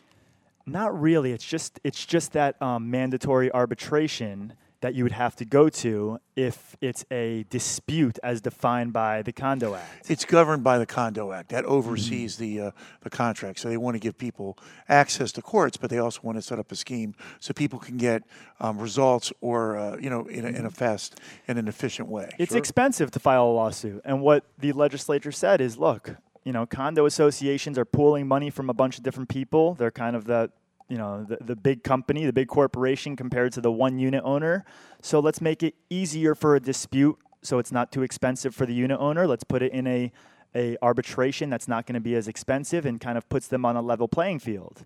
Not 0.67 0.99
really. 0.99 1.33
It's 1.33 1.45
just 1.45 1.81
it's 1.85 2.07
just 2.07 2.33
that 2.33 2.61
um, 2.63 2.91
mandatory 2.91 3.53
arbitration 3.53 4.55
that 4.85 4.95
you 4.95 5.03
would 5.03 5.12
have 5.12 5.35
to 5.35 5.47
go 5.47 5.71
to 5.71 6.19
if 6.37 6.76
it's 6.83 7.07
a 7.11 7.47
dispute 7.49 8.19
as 8.23 8.43
defined 8.43 8.93
by 8.93 9.23
the 9.23 9.33
Condo 9.33 9.75
Act. 9.75 10.11
It's 10.11 10.26
governed 10.26 10.62
by 10.62 10.76
the 10.79 10.85
Condo 10.85 11.33
Act. 11.33 11.49
That 11.49 11.64
Mm-hmm. 11.64 11.73
oversees 11.73 12.37
the 12.37 12.61
uh, 12.61 12.71
the 13.00 13.09
contract. 13.09 13.59
So 13.61 13.71
they 13.71 13.79
want 13.79 13.95
to 13.95 13.99
give 13.99 14.19
people 14.19 14.59
access 14.87 15.33
to 15.33 15.41
courts, 15.43 15.79
but 15.79 15.88
they 15.88 15.97
also 15.99 16.21
want 16.23 16.37
to 16.37 16.43
set 16.43 16.59
up 16.59 16.71
a 16.71 16.76
scheme 16.76 17.14
so 17.41 17.55
people 17.55 17.79
can 17.79 17.97
get 17.97 18.25
um, 18.61 18.79
results 18.79 19.33
or 19.41 19.79
uh, 19.79 19.97
you 19.99 20.11
know 20.11 20.26
in 20.26 20.45
a, 20.45 20.49
in 20.49 20.67
a 20.67 20.71
fast 20.71 21.19
and 21.49 21.59
an 21.59 21.67
efficient 21.67 22.09
way. 22.11 22.29
It's 22.38 22.55
expensive 22.55 23.11
to 23.12 23.19
file 23.19 23.47
a 23.47 23.55
lawsuit, 23.62 24.03
and 24.05 24.21
what 24.21 24.45
the 24.59 24.73
legislature 24.73 25.33
said 25.33 25.62
is, 25.62 25.79
look, 25.79 26.17
you 26.45 26.53
know, 26.53 26.67
condo 26.67 27.07
associations 27.07 27.79
are 27.79 27.87
pooling 27.87 28.29
money 28.29 28.50
from 28.50 28.69
a 28.69 28.75
bunch 28.75 28.99
of 28.99 29.03
different 29.03 29.31
people. 29.31 29.73
They're 29.75 29.91
kind 30.05 30.14
of 30.14 30.26
the 30.26 30.50
you 30.88 30.97
know 30.99 31.25
the, 31.25 31.38
the 31.41 31.57
big 31.57 31.83
company, 31.83 32.25
the 32.25 32.33
big 32.33 32.49
corporation 32.49 33.17
compared 33.17 33.53
to 33.53 33.61
the 33.61 33.73
one 33.73 33.99
unit 33.99 34.23
owner. 34.25 34.64
So 35.03 35.21
let's 35.21 35.41
make 35.41 35.62
it 35.62 35.75
easier 35.91 36.35
for 36.35 36.55
a 36.57 36.61
dispute, 36.61 37.19
so 37.43 37.59
it's 37.59 37.73
not 37.73 37.93
too 37.93 38.03
expensive 38.03 38.55
for 38.55 38.67
the 38.67 38.75
unit 38.75 38.99
owner. 39.00 39.26
Let's 39.26 39.45
put 39.45 39.62
it 39.62 39.73
in 39.73 39.87
a 39.87 40.12
a 40.55 40.76
arbitration 40.83 41.50
that's 41.50 41.67
not 41.67 41.87
going 41.87 41.95
to 41.95 42.00
be 42.00 42.14
as 42.14 42.29
expensive 42.29 42.87
and 42.87 43.00
kind 43.00 43.19
of 43.19 43.29
puts 43.29 43.49
them 43.49 43.64
on 43.64 43.76
a 43.76 43.83
level 43.83 44.07
playing 44.09 44.38
field. 44.38 44.85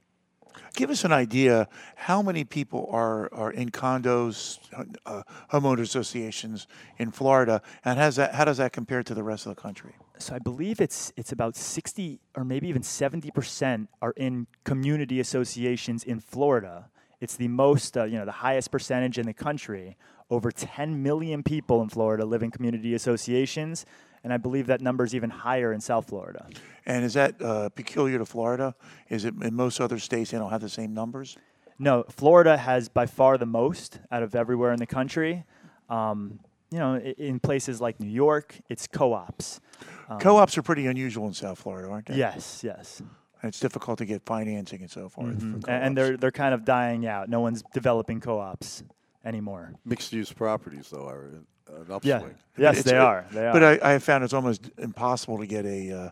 Give 0.74 0.90
us 0.90 1.04
an 1.04 1.12
idea 1.12 1.68
how 1.94 2.22
many 2.22 2.44
people 2.44 2.88
are, 2.90 3.32
are 3.32 3.50
in 3.50 3.70
condos, 3.70 4.58
uh, 5.06 5.22
homeowner 5.52 5.80
associations 5.80 6.66
in 6.98 7.10
Florida, 7.10 7.62
and 7.84 7.98
has 7.98 8.16
that, 8.16 8.34
how 8.34 8.44
does 8.44 8.56
that 8.58 8.72
compare 8.72 9.02
to 9.02 9.14
the 9.14 9.22
rest 9.22 9.46
of 9.46 9.54
the 9.54 9.60
country? 9.60 9.94
So 10.18 10.34
I 10.34 10.38
believe 10.38 10.80
it's 10.80 11.12
it's 11.16 11.32
about 11.32 11.56
60 11.56 12.20
or 12.36 12.44
maybe 12.44 12.68
even 12.68 12.82
70% 12.82 13.88
are 14.02 14.12
in 14.16 14.46
community 14.64 15.20
associations 15.20 16.04
in 16.04 16.20
Florida. 16.20 16.90
It's 17.20 17.36
the 17.36 17.48
most, 17.48 17.96
uh, 17.96 18.04
you 18.04 18.18
know, 18.18 18.24
the 18.24 18.32
highest 18.32 18.70
percentage 18.70 19.18
in 19.18 19.26
the 19.26 19.34
country. 19.34 19.96
Over 20.30 20.50
10 20.50 21.02
million 21.02 21.42
people 21.42 21.82
in 21.82 21.88
Florida 21.88 22.24
live 22.24 22.42
in 22.42 22.50
community 22.50 22.94
associations, 22.94 23.86
and 24.22 24.32
I 24.32 24.36
believe 24.36 24.66
that 24.66 24.80
number 24.80 25.04
is 25.04 25.14
even 25.14 25.30
higher 25.30 25.72
in 25.72 25.80
South 25.80 26.08
Florida. 26.08 26.46
And 26.84 27.04
is 27.04 27.14
that 27.14 27.40
uh, 27.40 27.70
peculiar 27.70 28.18
to 28.18 28.26
Florida? 28.26 28.74
Is 29.08 29.24
it 29.24 29.34
in 29.42 29.54
most 29.54 29.80
other 29.80 29.98
states 29.98 30.30
they 30.30 30.38
don't 30.38 30.50
have 30.50 30.60
the 30.60 30.68
same 30.68 30.92
numbers? 30.92 31.36
No, 31.78 32.04
Florida 32.08 32.56
has 32.56 32.88
by 32.88 33.06
far 33.06 33.38
the 33.38 33.46
most 33.46 34.00
out 34.10 34.22
of 34.22 34.34
everywhere 34.34 34.72
in 34.72 34.78
the 34.78 34.86
country. 34.86 35.44
Um, 35.88 36.40
you 36.70 36.78
know, 36.78 36.96
in 36.96 37.40
places 37.40 37.80
like 37.80 37.98
New 38.00 38.10
York, 38.10 38.58
it's 38.68 38.86
co-ops. 38.86 39.60
Co-ops 40.20 40.56
are 40.58 40.62
pretty 40.62 40.86
unusual 40.86 41.26
in 41.26 41.34
South 41.34 41.58
Florida, 41.58 41.88
aren't 41.88 42.06
they? 42.06 42.16
Yes, 42.16 42.62
yes. 42.64 43.00
And 43.40 43.48
it's 43.48 43.60
difficult 43.60 43.98
to 43.98 44.04
get 44.04 44.22
financing 44.24 44.80
and 44.80 44.90
so 44.90 45.08
forth. 45.08 45.38
for 45.62 45.70
And 45.70 45.96
they're 45.96 46.16
they're 46.16 46.30
kind 46.32 46.54
of 46.54 46.64
dying 46.64 47.06
out. 47.06 47.28
No 47.28 47.40
one's 47.40 47.62
developing 47.72 48.20
co-ops 48.20 48.82
anymore. 49.24 49.74
Mixed 49.84 50.12
use 50.12 50.32
properties, 50.32 50.88
though, 50.90 51.06
are 51.08 51.26
in 51.26 51.46
an 51.74 51.86
upswing. 51.92 52.02
Yeah. 52.04 52.22
Yes, 52.56 52.78
It's- 52.78 52.84
they 52.84 52.96
it- 52.96 53.00
are. 53.00 53.26
They 53.32 53.46
are. 53.46 53.52
But 53.52 53.62
I, 53.64 53.90
I 53.90 53.92
have 53.92 54.02
found 54.02 54.24
it's 54.24 54.32
almost 54.32 54.70
impossible 54.78 55.38
to 55.38 55.46
get 55.46 55.64
a 55.66 55.92
uh, 55.92 56.10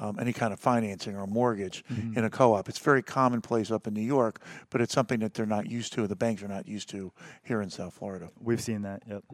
um, 0.00 0.18
any 0.18 0.32
kind 0.32 0.52
of 0.52 0.58
financing 0.58 1.16
or 1.16 1.26
mortgage 1.26 1.84
Mm-hmm. 1.90 2.18
in 2.18 2.24
a 2.24 2.30
co-op. 2.30 2.68
It's 2.68 2.78
very 2.78 3.02
commonplace 3.02 3.70
up 3.70 3.86
in 3.86 3.94
New 3.94 4.00
York, 4.18 4.40
but 4.70 4.80
it's 4.80 4.92
something 4.92 5.20
that 5.20 5.34
they're 5.34 5.46
not 5.46 5.70
used 5.70 5.92
to. 5.94 6.06
The 6.06 6.16
banks 6.16 6.42
are 6.42 6.48
not 6.48 6.66
used 6.66 6.88
to 6.90 7.12
here 7.42 7.60
in 7.60 7.70
South 7.70 7.94
Florida. 7.94 8.30
We've 8.40 8.60
seen 8.60 8.82
that. 8.82 9.02
Yep. 9.08 9.24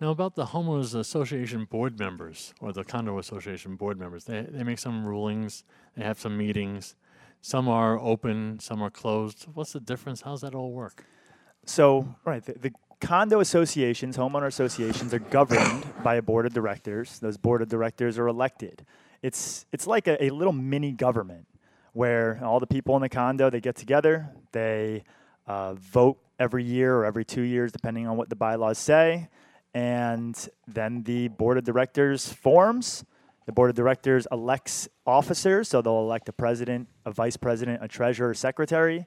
Now 0.00 0.10
about 0.10 0.34
the 0.34 0.46
homeowners 0.46 0.94
association 0.94 1.64
board 1.64 1.98
members 1.98 2.54
or 2.60 2.72
the 2.72 2.84
condo 2.84 3.18
association 3.18 3.76
board 3.76 3.98
members, 3.98 4.24
they 4.24 4.42
they 4.42 4.62
make 4.62 4.78
some 4.78 5.04
rulings, 5.06 5.64
they 5.96 6.04
have 6.04 6.18
some 6.20 6.36
meetings. 6.36 6.94
Some 7.40 7.68
are 7.68 7.98
open, 8.00 8.58
some 8.60 8.82
are 8.82 8.90
closed. 8.90 9.46
What's 9.54 9.72
the 9.72 9.80
difference? 9.80 10.22
How's 10.22 10.40
that 10.40 10.54
all 10.54 10.72
work? 10.72 11.04
So, 11.64 12.16
right, 12.24 12.44
the, 12.44 12.54
the 12.54 12.72
condo 13.00 13.38
associations, 13.40 14.16
homeowner 14.16 14.46
associations, 14.46 15.14
are 15.14 15.18
governed 15.20 15.84
by 16.02 16.16
a 16.16 16.22
board 16.22 16.46
of 16.46 16.52
directors. 16.52 17.18
Those 17.20 17.36
board 17.36 17.62
of 17.62 17.68
directors 17.68 18.18
are 18.18 18.26
elected. 18.26 18.84
It's 19.22 19.66
it's 19.72 19.86
like 19.86 20.06
a, 20.06 20.22
a 20.24 20.30
little 20.30 20.52
mini 20.52 20.92
government 20.92 21.46
where 21.92 22.40
all 22.44 22.60
the 22.60 22.66
people 22.66 22.94
in 22.96 23.02
the 23.02 23.08
condo 23.08 23.50
they 23.50 23.60
get 23.60 23.76
together, 23.76 24.30
they 24.52 25.02
uh, 25.46 25.74
vote 25.74 26.18
every 26.38 26.62
year 26.62 26.94
or 26.94 27.04
every 27.04 27.24
two 27.24 27.42
years, 27.42 27.72
depending 27.72 28.06
on 28.06 28.16
what 28.16 28.28
the 28.28 28.36
bylaws 28.36 28.78
say, 28.78 29.28
and 29.74 30.48
then 30.66 31.02
the 31.02 31.28
board 31.28 31.58
of 31.58 31.64
directors 31.64 32.32
forms. 32.32 33.04
The 33.46 33.52
board 33.52 33.70
of 33.70 33.76
directors 33.76 34.26
elects 34.30 34.88
officers, 35.06 35.68
so 35.68 35.80
they'll 35.80 36.00
elect 36.00 36.28
a 36.28 36.32
president, 36.32 36.86
a 37.06 37.10
vice 37.10 37.38
president, 37.38 37.82
a 37.82 37.88
treasurer, 37.88 38.34
secretary, 38.34 39.06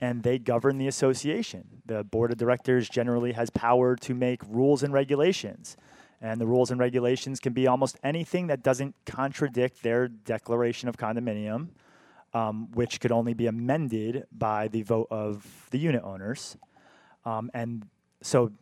and 0.00 0.22
they 0.22 0.38
govern 0.38 0.78
the 0.78 0.88
association. 0.88 1.82
The 1.84 2.02
board 2.02 2.32
of 2.32 2.38
directors 2.38 2.88
generally 2.88 3.32
has 3.32 3.50
power 3.50 3.94
to 3.96 4.14
make 4.14 4.40
rules 4.48 4.82
and 4.82 4.94
regulations. 4.94 5.76
And 6.22 6.40
the 6.40 6.46
rules 6.46 6.70
and 6.70 6.78
regulations 6.78 7.40
can 7.40 7.52
be 7.52 7.66
almost 7.66 7.98
anything 8.04 8.46
that 8.46 8.62
doesn't 8.62 8.94
contradict 9.04 9.82
their 9.82 10.06
declaration 10.06 10.88
of 10.88 10.96
condominium, 10.96 11.70
um, 12.32 12.70
which 12.72 13.00
could 13.00 13.10
only 13.10 13.34
be 13.34 13.48
amended 13.48 14.24
by 14.30 14.68
the 14.68 14.82
vote 14.82 15.08
of 15.10 15.44
the 15.72 15.78
unit 15.78 16.02
owners. 16.04 16.56
Um, 17.24 17.50
and 17.54 17.86
so, 18.22 18.52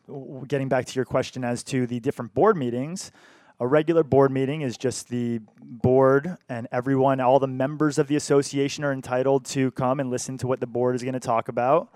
getting 0.48 0.70
back 0.70 0.86
to 0.86 0.94
your 0.94 1.04
question 1.04 1.44
as 1.44 1.62
to 1.64 1.86
the 1.86 2.00
different 2.00 2.32
board 2.32 2.56
meetings, 2.56 3.12
a 3.60 3.66
regular 3.66 4.02
board 4.02 4.32
meeting 4.32 4.62
is 4.62 4.78
just 4.78 5.10
the 5.10 5.40
board 5.60 6.38
and 6.48 6.66
everyone, 6.72 7.20
all 7.20 7.38
the 7.38 7.46
members 7.46 7.98
of 7.98 8.08
the 8.08 8.16
association 8.16 8.84
are 8.84 8.92
entitled 8.92 9.44
to 9.44 9.70
come 9.72 10.00
and 10.00 10.08
listen 10.08 10.38
to 10.38 10.46
what 10.46 10.60
the 10.60 10.66
board 10.66 10.96
is 10.96 11.02
going 11.02 11.12
to 11.12 11.20
talk 11.20 11.48
about. 11.48 11.92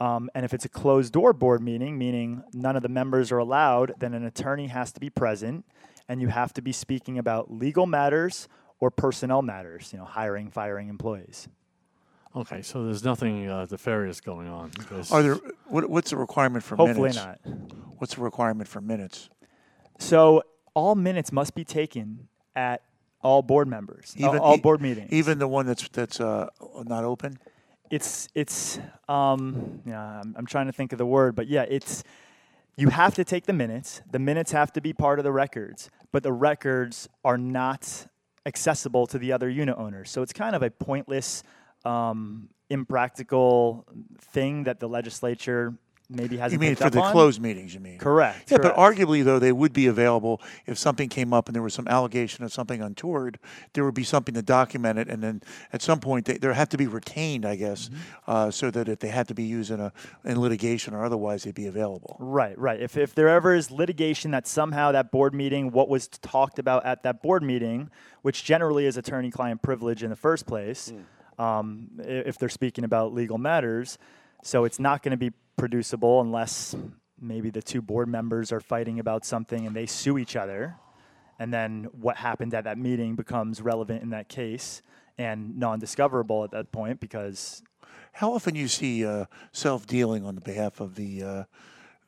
Um, 0.00 0.28
and 0.34 0.44
if 0.44 0.52
it's 0.52 0.64
a 0.64 0.68
closed 0.68 1.12
door 1.12 1.32
board 1.32 1.62
meeting, 1.62 1.96
meaning 1.96 2.42
none 2.52 2.74
of 2.76 2.82
the 2.82 2.88
members 2.88 3.30
are 3.30 3.38
allowed, 3.38 3.94
then 3.98 4.12
an 4.14 4.24
attorney 4.24 4.66
has 4.66 4.92
to 4.92 5.00
be 5.00 5.08
present 5.10 5.64
and 6.08 6.20
you 6.20 6.28
have 6.28 6.52
to 6.54 6.62
be 6.62 6.72
speaking 6.72 7.18
about 7.18 7.52
legal 7.52 7.86
matters 7.86 8.48
or 8.80 8.90
personnel 8.90 9.40
matters, 9.40 9.90
you 9.92 9.98
know, 9.98 10.04
hiring, 10.04 10.50
firing 10.50 10.88
employees. 10.88 11.48
Okay, 12.36 12.62
so 12.62 12.84
there's 12.84 13.04
nothing 13.04 13.48
uh, 13.48 13.66
nefarious 13.70 14.20
going 14.20 14.48
on. 14.48 14.70
because- 14.70 15.12
Are 15.12 15.22
there? 15.22 15.36
What, 15.68 15.88
what's 15.88 16.10
the 16.10 16.16
requirement 16.16 16.64
for 16.64 16.74
Hopefully 16.74 17.10
minutes? 17.10 17.16
not. 17.24 17.38
What's 17.98 18.16
the 18.16 18.22
requirement 18.22 18.68
for 18.68 18.80
minutes? 18.80 19.30
So 19.98 20.42
all 20.74 20.96
minutes 20.96 21.30
must 21.30 21.54
be 21.54 21.64
taken 21.64 22.26
at 22.56 22.82
all 23.22 23.42
board 23.42 23.68
members, 23.68 24.12
Even- 24.18 24.38
all 24.38 24.56
e- 24.56 24.60
board 24.60 24.82
meetings. 24.82 25.12
Even 25.12 25.38
the 25.38 25.46
one 25.46 25.66
that's 25.66 25.88
that's 25.90 26.20
uh, 26.20 26.48
not 26.84 27.04
open. 27.04 27.38
It's 27.90 28.28
it's 28.34 28.78
um 29.08 29.80
yeah 29.86 30.20
I'm, 30.20 30.34
I'm 30.38 30.46
trying 30.46 30.66
to 30.66 30.72
think 30.72 30.92
of 30.92 30.98
the 30.98 31.06
word 31.06 31.34
but 31.34 31.48
yeah 31.48 31.62
it's 31.68 32.02
you 32.76 32.88
have 32.88 33.14
to 33.14 33.24
take 33.24 33.46
the 33.46 33.52
minutes. 33.52 34.02
The 34.10 34.18
minutes 34.18 34.50
have 34.50 34.72
to 34.72 34.80
be 34.80 34.92
part 34.92 35.20
of 35.20 35.24
the 35.24 35.32
records 35.32 35.90
but 36.12 36.22
the 36.22 36.32
records 36.32 37.08
are 37.24 37.38
not 37.38 38.06
accessible 38.46 39.06
to 39.08 39.18
the 39.18 39.32
other 39.32 39.48
unit 39.48 39.76
owners. 39.78 40.10
So 40.10 40.22
it's 40.22 40.32
kind 40.32 40.54
of 40.54 40.62
a 40.62 40.70
pointless 40.70 41.42
um, 41.84 42.48
impractical 42.70 43.86
thing 44.18 44.64
that 44.64 44.80
the 44.80 44.88
legislature 44.88 45.74
maybe 46.10 46.36
hasn't 46.36 46.60
You 46.60 46.68
mean 46.68 46.76
for 46.76 46.90
the 46.90 47.00
on. 47.00 47.12
closed 47.12 47.40
meetings? 47.40 47.74
You 47.74 47.80
mean? 47.80 47.98
correct 47.98 48.50
Yeah, 48.50 48.58
but 48.58 48.76
arguably 48.76 49.24
though 49.24 49.38
they 49.38 49.52
would 49.52 49.72
be 49.72 49.86
available 49.86 50.40
if 50.66 50.78
something 50.78 51.08
came 51.08 51.32
up 51.32 51.48
and 51.48 51.54
there 51.54 51.62
was 51.62 51.74
some 51.74 51.88
allegation 51.88 52.44
of 52.44 52.52
something 52.52 52.80
untoward. 52.82 53.38
There 53.72 53.84
would 53.84 53.94
be 53.94 54.04
something 54.04 54.34
to 54.34 54.42
document 54.42 54.98
it, 54.98 55.08
and 55.08 55.22
then 55.22 55.42
at 55.72 55.82
some 55.82 56.00
point 56.00 56.26
they, 56.26 56.38
there 56.38 56.52
have 56.52 56.68
to 56.70 56.76
be 56.76 56.86
retained, 56.86 57.44
I 57.46 57.56
guess, 57.56 57.88
Mm-hmm. 57.88 58.30
uh, 58.30 58.50
so 58.50 58.70
that 58.70 58.88
if 58.88 58.98
they 59.00 59.08
had 59.08 59.28
to 59.28 59.34
be 59.34 59.42
used 59.44 59.70
in 59.70 59.80
a 59.80 59.92
in 60.24 60.40
litigation 60.40 60.94
or 60.94 61.04
otherwise, 61.04 61.44
they'd 61.44 61.54
be 61.54 61.66
available. 61.66 62.16
Right, 62.18 62.58
right. 62.58 62.80
If, 62.80 62.96
if 62.96 63.14
there 63.14 63.28
ever 63.28 63.54
is 63.54 63.70
litigation 63.70 64.30
that 64.30 64.46
somehow 64.46 64.92
that 64.92 65.10
board 65.10 65.34
meeting, 65.34 65.70
what 65.70 65.88
was 65.88 66.08
talked 66.08 66.58
about 66.58 66.84
at 66.86 67.02
that 67.02 67.22
board 67.22 67.42
meeting, 67.42 67.90
which 68.22 68.44
generally 68.44 68.86
is 68.86 68.96
attorney 68.96 69.30
client 69.30 69.62
privilege 69.62 70.02
in 70.02 70.10
the 70.10 70.16
first 70.16 70.46
place, 70.46 70.92
um, 71.38 71.88
if 71.98 72.38
they're 72.38 72.48
speaking 72.48 72.84
about 72.84 73.12
legal 73.12 73.38
matters, 73.38 73.98
so 74.42 74.64
it's 74.64 74.78
not 74.78 75.02
going 75.02 75.10
to 75.10 75.16
be 75.16 75.32
producible 75.56 76.20
unless 76.20 76.76
maybe 77.20 77.50
the 77.50 77.62
two 77.62 77.80
board 77.82 78.08
members 78.08 78.52
are 78.52 78.60
fighting 78.60 78.98
about 78.98 79.24
something 79.24 79.66
and 79.66 79.74
they 79.74 79.86
sue 79.86 80.18
each 80.18 80.36
other. 80.36 80.76
And 81.38 81.52
then 81.52 81.88
what 81.92 82.16
happened 82.16 82.54
at 82.54 82.64
that 82.64 82.78
meeting 82.78 83.16
becomes 83.16 83.60
relevant 83.60 84.02
in 84.02 84.10
that 84.10 84.28
case. 84.28 84.82
and 85.18 85.58
non-discoverable 85.58 86.44
at 86.44 86.50
that 86.50 86.72
point 86.72 87.00
because 87.00 87.62
How 88.12 88.32
often 88.32 88.54
you 88.54 88.68
see 88.68 89.04
uh, 89.06 89.26
self-dealing 89.52 90.24
on 90.24 90.34
the 90.34 90.40
behalf 90.40 90.80
of 90.80 90.94
the 90.94 91.22
uh, 91.22 91.44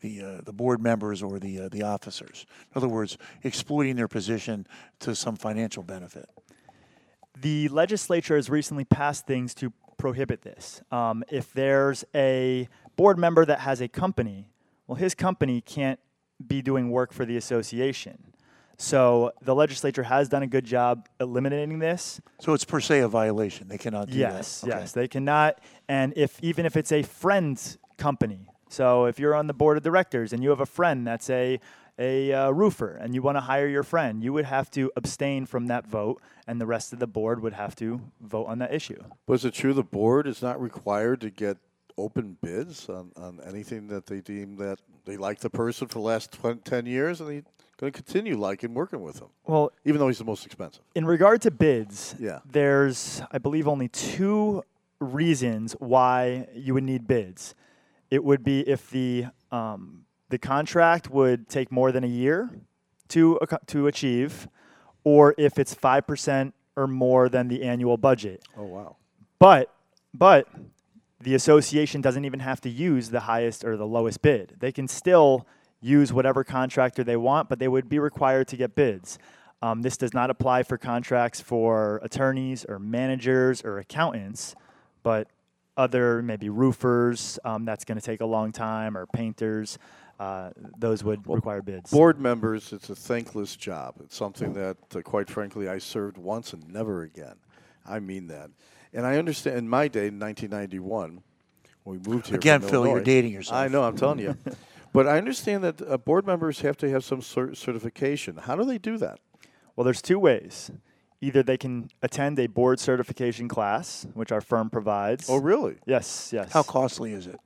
the 0.01 0.23
uh, 0.23 0.41
the 0.45 0.53
board 0.53 0.83
members 0.83 1.23
or 1.23 1.39
the 1.39 1.61
uh, 1.61 1.69
the 1.69 1.83
officers? 1.83 2.47
In 2.75 2.77
other 2.79 2.89
words, 2.89 3.17
exploiting 3.45 3.97
their 3.97 4.09
position 4.09 4.67
to 5.01 5.15
some 5.15 5.37
financial 5.37 5.83
benefit. 5.83 6.29
the 7.41 7.69
legislature 7.69 8.37
has 8.37 8.49
recently 8.49 8.85
passed 8.85 9.27
things 9.27 9.55
to 9.55 9.73
prohibit 9.97 10.43
this. 10.43 10.83
Um, 10.91 11.25
if 11.31 11.53
there's 11.53 12.05
a 12.15 12.69
board 12.97 13.19
member 13.19 13.45
that 13.45 13.61
has 13.61 13.81
a 13.81 13.89
company, 13.89 14.49
well, 14.87 14.97
his 14.97 15.15
company 15.15 15.61
can't 15.61 15.99
be 16.47 16.63
doing 16.63 16.91
work 16.91 17.13
for 17.13 17.25
the 17.25 17.37
association. 17.37 18.33
So 18.79 19.33
the 19.41 19.55
legislature 19.55 20.03
has 20.03 20.29
done 20.29 20.43
a 20.43 20.47
good 20.47 20.65
job 20.67 21.09
eliminating 21.19 21.79
this. 21.79 22.21
So 22.41 22.53
it's 22.53 22.65
per 22.65 22.79
se 22.81 23.01
a 23.01 23.09
violation. 23.09 23.69
They 23.69 23.79
cannot 23.79 24.11
do 24.11 24.19
Yes, 24.19 24.61
that. 24.61 24.69
Okay. 24.71 24.79
yes, 24.81 24.93
they 24.93 25.09
cannot. 25.09 25.61
And 25.89 26.13
if 26.15 26.39
even 26.43 26.67
if 26.67 26.77
it's 26.77 26.93
a 26.93 27.03
friend's 27.03 27.79
company, 27.97 28.49
so 28.69 29.07
if 29.07 29.19
you're 29.19 29.35
on 29.35 29.47
the 29.47 29.55
board 29.55 29.79
of 29.79 29.83
directors 29.83 30.35
and 30.35 30.43
you 30.43 30.51
have 30.51 30.61
a 30.61 30.67
friend 30.67 31.07
that's 31.07 31.31
a 31.31 31.59
a 31.99 32.33
uh, 32.33 32.51
roofer 32.51 32.91
and 32.97 33.15
you 33.15 33.23
want 33.23 33.37
to 33.37 33.41
hire 33.41 33.67
your 33.67 33.83
friend, 33.83 34.23
you 34.23 34.33
would 34.33 34.45
have 34.45 34.71
to 34.73 34.91
abstain 34.97 35.47
from 35.47 35.67
that 35.69 35.87
vote, 35.87 36.21
and 36.47 36.61
the 36.61 36.67
rest 36.67 36.93
of 36.93 36.99
the 36.99 37.07
board 37.07 37.41
would 37.41 37.55
have 37.55 37.75
to 37.77 38.01
vote 38.21 38.47
on 38.47 38.59
that 38.59 38.73
issue. 38.75 39.03
Was 39.27 39.45
it 39.45 39.55
true 39.55 39.73
the 39.73 39.83
board 39.83 40.27
is 40.27 40.43
not 40.43 40.61
required 40.61 41.21
to 41.23 41.31
get 41.31 41.57
open 41.99 42.37
bids 42.43 42.89
on, 42.89 43.11
on 43.17 43.41
anything 43.47 43.89
that 43.89 44.07
they 44.07 44.21
deem 44.21 44.57
that 44.57 44.79
they 45.07 45.17
like 45.17 45.41
the 45.41 45.49
person 45.51 45.89
for 45.89 45.95
the 45.95 46.01
last 46.05 46.33
20, 46.33 46.61
10 46.61 46.85
years 46.87 47.21
and 47.21 47.31
they're 47.31 47.43
going 47.79 47.93
to 47.93 48.03
continue 48.03 48.37
liking 48.37 48.75
working 48.75 49.01
with 49.03 49.19
him, 49.21 49.29
Well, 49.47 49.73
even 49.85 49.99
though 50.01 50.09
he's 50.09 50.19
the 50.19 50.25
most 50.25 50.45
expensive? 50.45 50.83
in 50.95 51.05
regard 51.07 51.41
to 51.43 51.51
bids, 51.51 52.15
Yeah. 52.19 52.41
there's 52.51 53.23
I 53.33 53.39
believe 53.39 53.67
only 53.69 53.89
two 53.89 54.63
reasons 55.01 55.73
why 55.79 56.49
you 56.55 56.75
would 56.75 56.85
need 56.85 57.07
bids. 57.07 57.55
It 58.11 58.25
would 58.25 58.43
be 58.43 58.61
if 58.61 58.91
the 58.91 59.27
um, 59.51 60.06
the 60.29 60.39
contract 60.39 61.11
would 61.11 61.49
take 61.49 61.71
more 61.71 61.93
than 61.93 62.05
a 62.05 62.09
year 62.09 62.51
to 63.09 63.39
to 63.67 63.87
achieve, 63.87 64.49
or 65.05 65.35
if 65.39 65.59
it's 65.59 65.75
five 65.75 66.07
percent 66.07 66.55
or 66.77 66.87
more 66.87 67.29
than 67.29 67.49
the 67.49 67.63
annual 67.63 67.97
budget. 67.97 68.43
Oh, 68.57 68.65
wow. 68.65 68.97
But 69.39 69.73
but 70.13 70.49
the 71.21 71.35
association 71.35 72.01
doesn't 72.01 72.25
even 72.25 72.41
have 72.41 72.61
to 72.63 72.69
use 72.69 73.11
the 73.11 73.21
highest 73.21 73.65
or 73.65 73.77
the 73.77 73.87
lowest 73.87 74.23
bid. 74.23 74.57
They 74.59 74.73
can 74.73 74.89
still 74.89 75.47
use 75.81 76.13
whatever 76.13 76.45
contractor 76.45 77.05
they 77.05 77.17
want, 77.17 77.49
but 77.49 77.59
they 77.59 77.69
would 77.69 77.89
be 77.89 77.99
required 77.99 78.49
to 78.49 78.57
get 78.57 78.75
bids. 78.75 79.19
Um, 79.63 79.83
this 79.83 79.97
does 79.97 80.13
not 80.13 80.31
apply 80.31 80.63
for 80.65 80.77
contracts 80.77 81.41
for 81.41 82.01
attorneys 82.03 82.65
or 82.67 82.79
managers 82.79 83.63
or 83.65 83.79
accountants, 83.79 84.55
but 85.03 85.29
other 85.77 86.23
maybe 86.23 86.49
roofers. 86.49 87.39
Um, 87.45 87.65
that's 87.65 87.85
going 87.85 87.99
to 87.99 88.05
take 88.05 88.21
a 88.21 88.27
long 88.27 88.53
time, 88.53 88.97
or 88.97 89.07
painters. 89.07 89.79
Uh, 90.19 90.51
those 90.79 91.05
would 91.05 91.27
require 91.29 91.61
bids. 91.61 91.91
Board 91.91 92.19
members, 92.19 92.73
it's 92.73 92.89
a 92.89 92.95
thankless 92.95 93.55
job. 93.57 93.97
It's 94.01 94.17
something 94.17 94.55
that, 94.55 94.77
uh, 94.95 95.03
quite 95.03 95.29
frankly, 95.29 95.69
I 95.69 95.79
served 95.79 96.17
once 96.17 96.53
and 96.53 96.67
never 96.73 97.03
again. 97.03 97.37
I 97.85 98.01
mean 98.01 98.29
that. 98.29 98.51
And 98.95 99.07
I 99.07 99.19
understand 99.19 99.59
in 99.59 99.69
my 99.69 99.89
day, 99.89 100.07
in 100.07 100.19
1991, 100.19 101.23
when 101.85 102.01
we 102.01 102.11
moved 102.11 102.29
here. 102.29 102.37
Again, 102.37 102.61
from 102.61 102.71
Phil, 102.71 102.87
you're 102.87 103.01
dating 103.03 103.33
yourself. 103.33 103.59
I 103.59 103.69
know, 103.69 103.85
I'm 103.85 103.97
telling 103.97 104.19
you. 104.19 104.37
but 104.93 105.07
I 105.07 105.19
understand 105.19 105.63
that 105.65 105.83
uh, 105.83 105.99
board 105.99 106.27
members 106.27 106.61
have 106.61 106.79
to 106.79 106.91
have 106.91 107.05
some 107.05 107.21
cer- 107.21 107.55
certification. 107.55 108.37
How 108.37 108.57
do 108.57 108.65
they 108.65 108.79
do 108.79 108.97
that? 108.99 109.21
Well, 109.75 109.85
there's 109.85 110.01
two 110.01 110.19
ways. 110.19 110.71
Either 111.21 111.43
they 111.43 111.59
can 111.59 111.91
attend 112.03 112.39
a 112.39 112.47
board 112.47 112.81
certification 112.81 113.49
class, 113.49 114.07
which 114.15 114.33
our 114.33 114.41
firm 114.41 114.71
provides. 114.71 115.29
Oh, 115.29 115.37
really? 115.37 115.77
Yes, 115.87 116.31
yes. 116.33 116.53
How 116.53 116.63
costly 116.63 117.13
is 117.13 117.27
it? 117.27 117.39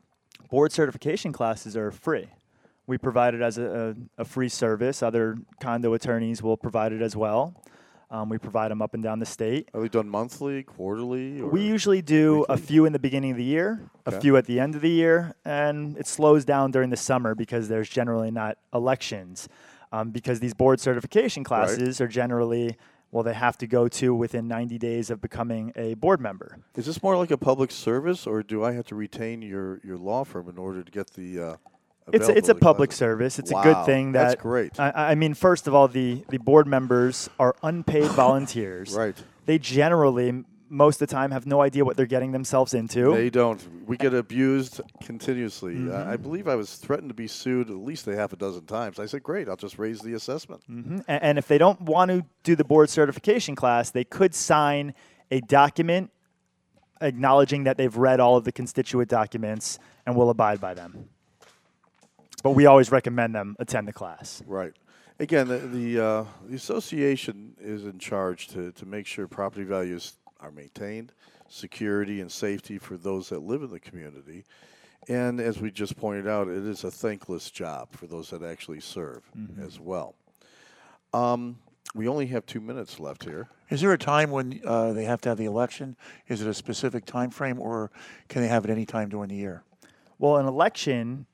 board 0.50 0.72
certification 0.72 1.32
classes 1.32 1.76
are 1.76 1.90
free. 1.90 2.28
We 2.86 2.98
provide 2.98 3.34
it 3.34 3.42
as 3.42 3.58
a, 3.58 3.94
a, 4.18 4.22
a 4.22 4.24
free 4.24 4.48
service. 4.48 5.02
Other 5.02 5.36
condo 5.60 5.94
attorneys 5.94 6.42
will 6.42 6.56
provide 6.56 6.92
it 6.92 7.02
as 7.02 7.14
well. 7.16 7.62
Um, 8.10 8.28
we 8.28 8.38
provide 8.38 8.72
them 8.72 8.82
up 8.82 8.94
and 8.94 9.02
down 9.04 9.20
the 9.20 9.26
state. 9.26 9.68
Are 9.72 9.80
they 9.80 9.88
done 9.88 10.08
monthly, 10.08 10.64
quarterly? 10.64 11.40
We 11.42 11.62
usually 11.62 12.02
do 12.02 12.44
a 12.48 12.56
few 12.56 12.84
in 12.84 12.92
the 12.92 12.98
beginning 12.98 13.30
of 13.30 13.36
the 13.36 13.44
year, 13.44 13.88
Okay. 14.04 14.16
a 14.16 14.20
few 14.20 14.36
at 14.36 14.46
the 14.46 14.58
end 14.58 14.74
of 14.74 14.80
the 14.80 14.90
year, 14.90 15.36
and 15.44 15.96
it 15.96 16.08
slows 16.08 16.44
down 16.44 16.72
during 16.72 16.90
the 16.90 16.96
summer 16.96 17.36
because 17.36 17.68
there's 17.68 17.88
generally 17.88 18.32
not 18.32 18.58
elections. 18.74 19.48
Um, 19.92 20.10
because 20.10 20.38
these 20.40 20.54
board 20.54 20.80
certification 20.80 21.42
classes 21.44 22.00
are 22.00 22.06
generally, 22.08 22.76
well, 23.12 23.22
they 23.24 23.34
have 23.34 23.56
to 23.58 23.66
go 23.68 23.86
to 23.88 24.12
within 24.14 24.46
90 24.48 24.78
days 24.78 25.10
of 25.10 25.20
becoming 25.20 25.72
a 25.76 25.94
board 25.94 26.20
member. 26.20 26.58
Is 26.76 26.86
this 26.86 27.02
more 27.02 27.16
like 27.16 27.30
a 27.32 27.38
public 27.38 27.70
service, 27.72 28.26
or 28.26 28.42
do 28.44 28.64
I 28.64 28.72
have 28.72 28.86
to 28.86 28.94
retain 28.96 29.42
your, 29.42 29.80
your 29.84 29.98
law 29.98 30.24
firm 30.24 30.48
in 30.48 30.58
order 30.58 30.82
to 30.82 30.90
get 30.90 31.12
the? 31.14 31.40
Uh, 31.40 31.56
It's 32.12 32.28
a, 32.28 32.36
it's 32.36 32.48
a 32.48 32.54
public 32.54 32.92
service. 32.92 33.38
It's 33.38 33.50
a 33.50 33.62
good 33.62 33.84
thing 33.86 34.12
that 34.12 34.28
that's 34.30 34.42
great. 34.42 34.78
I, 34.78 34.92
I 35.12 35.14
mean, 35.14 35.34
first 35.34 35.66
of 35.66 35.74
all, 35.74 35.88
the 35.88 36.24
the 36.28 36.38
board 36.38 36.66
members 36.66 37.28
are 37.38 37.54
unpaid 37.62 38.04
volunteers. 38.12 38.92
Right. 38.94 39.16
They 39.46 39.58
generally, 39.58 40.44
most 40.68 41.00
of 41.02 41.08
the 41.08 41.14
time, 41.14 41.30
have 41.32 41.46
no 41.46 41.60
idea 41.60 41.84
what 41.84 41.96
they're 41.96 42.06
getting 42.06 42.30
themselves 42.32 42.74
into. 42.74 43.12
They 43.14 43.30
don't. 43.30 43.60
We 43.86 43.96
get 43.96 44.14
abused 44.14 44.80
continuously. 45.02 45.74
Mm-hmm. 45.74 45.92
I 45.92 46.12
I 46.12 46.16
believe 46.16 46.46
I 46.46 46.54
was 46.54 46.76
threatened 46.76 47.08
to 47.10 47.14
be 47.14 47.26
sued 47.26 47.68
at 47.70 47.76
least 47.76 48.06
a 48.06 48.14
half 48.14 48.32
a 48.32 48.36
dozen 48.36 48.66
times. 48.66 48.98
I 49.00 49.06
said, 49.06 49.22
"Great, 49.22 49.48
I'll 49.48 49.56
just 49.56 49.78
raise 49.78 50.00
the 50.00 50.12
assessment." 50.14 50.62
Mhm. 50.70 51.04
A- 51.08 51.24
and 51.24 51.38
if 51.38 51.48
they 51.48 51.58
don't 51.58 51.80
want 51.80 52.10
to 52.10 52.24
do 52.44 52.54
the 52.54 52.64
board 52.64 52.88
certification 52.90 53.54
class, 53.56 53.90
they 53.90 54.04
could 54.04 54.34
sign 54.34 54.94
a 55.30 55.40
document 55.40 56.10
acknowledging 57.00 57.64
that 57.64 57.76
they've 57.78 57.96
read 57.96 58.20
all 58.20 58.36
of 58.36 58.44
the 58.44 58.52
constituent 58.52 59.08
documents 59.08 59.78
and 60.06 60.14
will 60.16 60.30
abide 60.30 60.60
by 60.60 60.74
them. 60.74 61.08
But 62.42 62.52
we 62.52 62.66
always 62.66 62.90
recommend 62.90 63.34
them 63.34 63.56
attend 63.58 63.88
the 63.88 63.92
class. 63.92 64.42
Right. 64.46 64.72
Again, 65.18 65.48
the 65.48 65.58
the, 65.58 66.00
uh, 66.00 66.24
the 66.46 66.56
association 66.56 67.54
is 67.60 67.84
in 67.84 67.98
charge 67.98 68.48
to, 68.48 68.72
to 68.72 68.86
make 68.86 69.06
sure 69.06 69.26
property 69.26 69.64
values 69.64 70.14
are 70.40 70.50
maintained, 70.50 71.12
security 71.48 72.22
and 72.22 72.32
safety 72.32 72.78
for 72.78 72.96
those 72.96 73.28
that 73.28 73.40
live 73.40 73.62
in 73.62 73.70
the 73.70 73.80
community, 73.80 74.44
and 75.08 75.40
as 75.40 75.60
we 75.60 75.70
just 75.70 75.96
pointed 75.96 76.26
out, 76.26 76.48
it 76.48 76.64
is 76.64 76.84
a 76.84 76.90
thankless 76.90 77.50
job 77.50 77.88
for 77.92 78.06
those 78.06 78.30
that 78.30 78.42
actually 78.42 78.80
serve 78.80 79.22
as 79.62 79.78
well. 79.78 80.14
Um, 81.12 81.58
we 81.94 82.06
only 82.06 82.26
have 82.28 82.46
two 82.46 82.60
minutes 82.60 83.00
left 83.00 83.24
here. 83.24 83.48
Is 83.68 83.80
there 83.80 83.92
a 83.92 83.98
time 83.98 84.30
when 84.30 84.60
uh, 84.64 84.92
they 84.92 85.04
have 85.04 85.20
to 85.22 85.28
have 85.28 85.38
the 85.38 85.44
election? 85.44 85.96
Is 86.28 86.40
it 86.40 86.48
a 86.48 86.54
specific 86.54 87.04
time 87.04 87.30
frame, 87.30 87.60
or 87.60 87.90
can 88.28 88.42
they 88.42 88.48
have 88.48 88.64
it 88.64 88.70
any 88.70 88.86
time 88.86 89.08
during 89.08 89.28
the 89.28 89.36
year? 89.36 89.64
Well, 90.18 90.36
an 90.36 90.46
election 90.46 91.26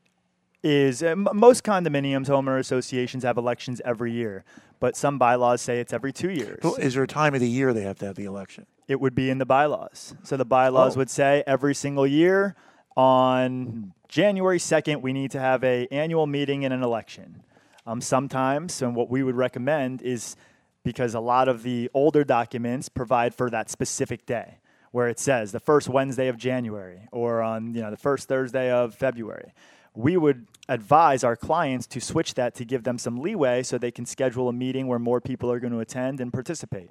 is 0.67 1.03
uh, 1.03 1.07
m- 1.07 1.29
most 1.33 1.63
condominiums, 1.63 2.27
homeowner 2.27 2.59
associations 2.59 3.23
have 3.23 3.37
elections 3.39 3.81
every 3.85 4.11
year, 4.13 4.45
but 4.81 4.97
some 4.97 5.17
bylaws 5.17 5.61
say 5.61 5.79
it's 5.79 5.93
every 5.93 6.13
two 6.13 6.31
years. 6.31 6.59
Well, 6.63 6.75
Is 6.75 6.95
there 6.95 7.05
a 7.05 7.07
time 7.09 7.35
of 7.35 7.41
the 7.41 7.49
year 7.49 7.73
they 7.73 7.83
have 7.83 7.99
to 8.01 8.07
have 8.07 8.17
the 8.17 8.25
election? 8.25 8.67
It 8.89 9.01
would 9.01 9.15
be 9.15 9.31
in 9.31 9.39
the 9.39 9.47
bylaws. 9.47 10.15
So 10.25 10.37
the 10.37 10.45
bylaws 10.45 10.97
Oh. 10.97 10.99
would 10.99 11.11
say 11.11 11.45
every 11.47 11.75
single 11.75 12.07
year 12.07 12.57
on 12.97 13.93
January 14.09 14.59
2nd, 14.59 15.03
we 15.03 15.13
need 15.13 15.31
to 15.31 15.41
have 15.41 15.63
a 15.63 15.87
annual 15.93 16.27
meeting 16.27 16.65
and 16.65 16.75
an 16.75 16.83
election. 16.83 17.43
Um, 17.87 18.01
sometimes, 18.01 18.83
and 18.83 18.97
what 18.97 19.09
we 19.09 19.23
would 19.23 19.37
recommend 19.37 20.03
is 20.03 20.35
because 20.83 21.15
a 21.15 21.21
lot 21.21 21.49
of 21.49 21.63
the 21.63 21.89
older 21.95 22.25
documents 22.25 22.89
provide 22.89 23.35
for 23.35 23.51
that 23.51 23.71
specific 23.71 24.27
day 24.27 24.59
where 24.91 25.09
it 25.09 25.19
says 25.21 25.53
the 25.53 25.61
first 25.61 25.89
Wednesday 25.89 26.27
of 26.29 26.37
January 26.37 27.03
or 27.13 27.43
on 27.43 27.75
you 27.75 27.83
know 27.83 27.91
the 27.91 27.97
first 27.97 28.27
Thursday 28.29 28.71
of 28.71 28.95
February. 28.95 29.53
We 29.95 30.17
would 30.17 30.47
advise 30.69 31.23
our 31.23 31.37
clients 31.37 31.87
to 31.87 32.01
switch 32.01 32.35
that 32.35 32.55
to 32.57 32.65
give 32.65 32.85
them 32.85 32.99
some 32.99 33.21
leeway 33.21 33.63
so 33.63 33.79
they 33.79 33.91
can 33.91 34.07
schedule 34.07 34.49
a 34.49 34.53
meeting 34.53 34.87
where 34.87 34.99
more 34.99 35.21
people 35.21 35.51
are 35.51 35.61
going 35.61 35.73
to 35.73 35.81
attend 35.81 36.21
and 36.21 36.33
participate. 36.33 36.91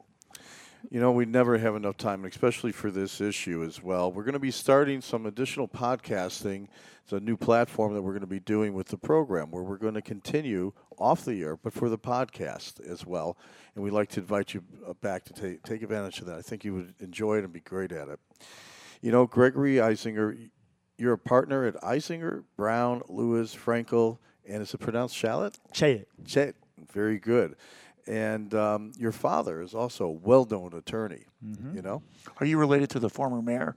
You 0.91 0.99
know, 0.99 1.11
we 1.11 1.25
never 1.25 1.57
have 1.57 1.75
enough 1.75 1.97
time, 1.97 2.25
especially 2.25 2.71
for 2.71 2.91
this 2.91 3.19
issue 3.19 3.63
as 3.63 3.81
well. 3.81 4.11
We're 4.11 4.23
going 4.23 4.33
to 4.33 4.39
be 4.39 4.51
starting 4.51 5.01
some 5.01 5.25
additional 5.25 5.67
podcasting. 5.67 6.67
It's 7.03 7.11
a 7.11 7.19
new 7.19 7.37
platform 7.37 7.93
that 7.95 8.01
we're 8.01 8.11
going 8.11 8.21
to 8.21 8.27
be 8.27 8.39
doing 8.39 8.73
with 8.73 8.87
the 8.87 8.97
program 8.97 9.49
where 9.51 9.63
we're 9.63 9.77
going 9.77 9.95
to 9.95 10.01
continue 10.01 10.73
off 10.97 11.25
the 11.25 11.41
air, 11.41 11.57
but 11.57 11.73
for 11.73 11.89
the 11.89 11.97
podcast 11.97 12.85
as 12.87 13.05
well. 13.05 13.37
And 13.73 13.83
we'd 13.83 13.93
like 13.93 14.09
to 14.09 14.19
invite 14.19 14.53
you 14.53 14.63
uh, 14.87 14.93
back 14.93 15.25
to 15.25 15.33
take, 15.33 15.63
take 15.63 15.81
advantage 15.81 16.19
of 16.19 16.27
that. 16.27 16.37
I 16.37 16.41
think 16.41 16.63
you 16.63 16.75
would 16.75 16.93
enjoy 16.99 17.37
it 17.37 17.43
and 17.43 17.51
be 17.51 17.61
great 17.61 17.91
at 17.91 18.07
it. 18.07 18.19
You 19.01 19.11
know, 19.11 19.25
Gregory 19.25 19.75
Eisinger, 19.75 20.49
you're 20.97 21.13
a 21.13 21.17
partner 21.17 21.65
at 21.65 21.75
Eisinger, 21.81 22.43
Brown, 22.57 23.01
Lewis, 23.09 23.55
Frankel, 23.55 24.17
and 24.47 24.61
is 24.61 24.73
it 24.73 24.77
pronounced 24.79 25.15
Shallot? 25.15 25.57
Chaiet. 25.73 26.05
Chet, 26.25 26.55
very 26.93 27.19
good. 27.19 27.55
And 28.07 28.53
um, 28.53 28.91
your 28.97 29.11
father 29.11 29.61
is 29.61 29.73
also 29.73 30.05
a 30.05 30.11
well-known 30.11 30.73
attorney. 30.73 31.23
You 31.73 31.81
know, 31.81 32.03
Are 32.39 32.45
you 32.45 32.57
related 32.57 32.89
to 32.91 32.99
the 32.99 33.09
former 33.09 33.41
mayor 33.41 33.75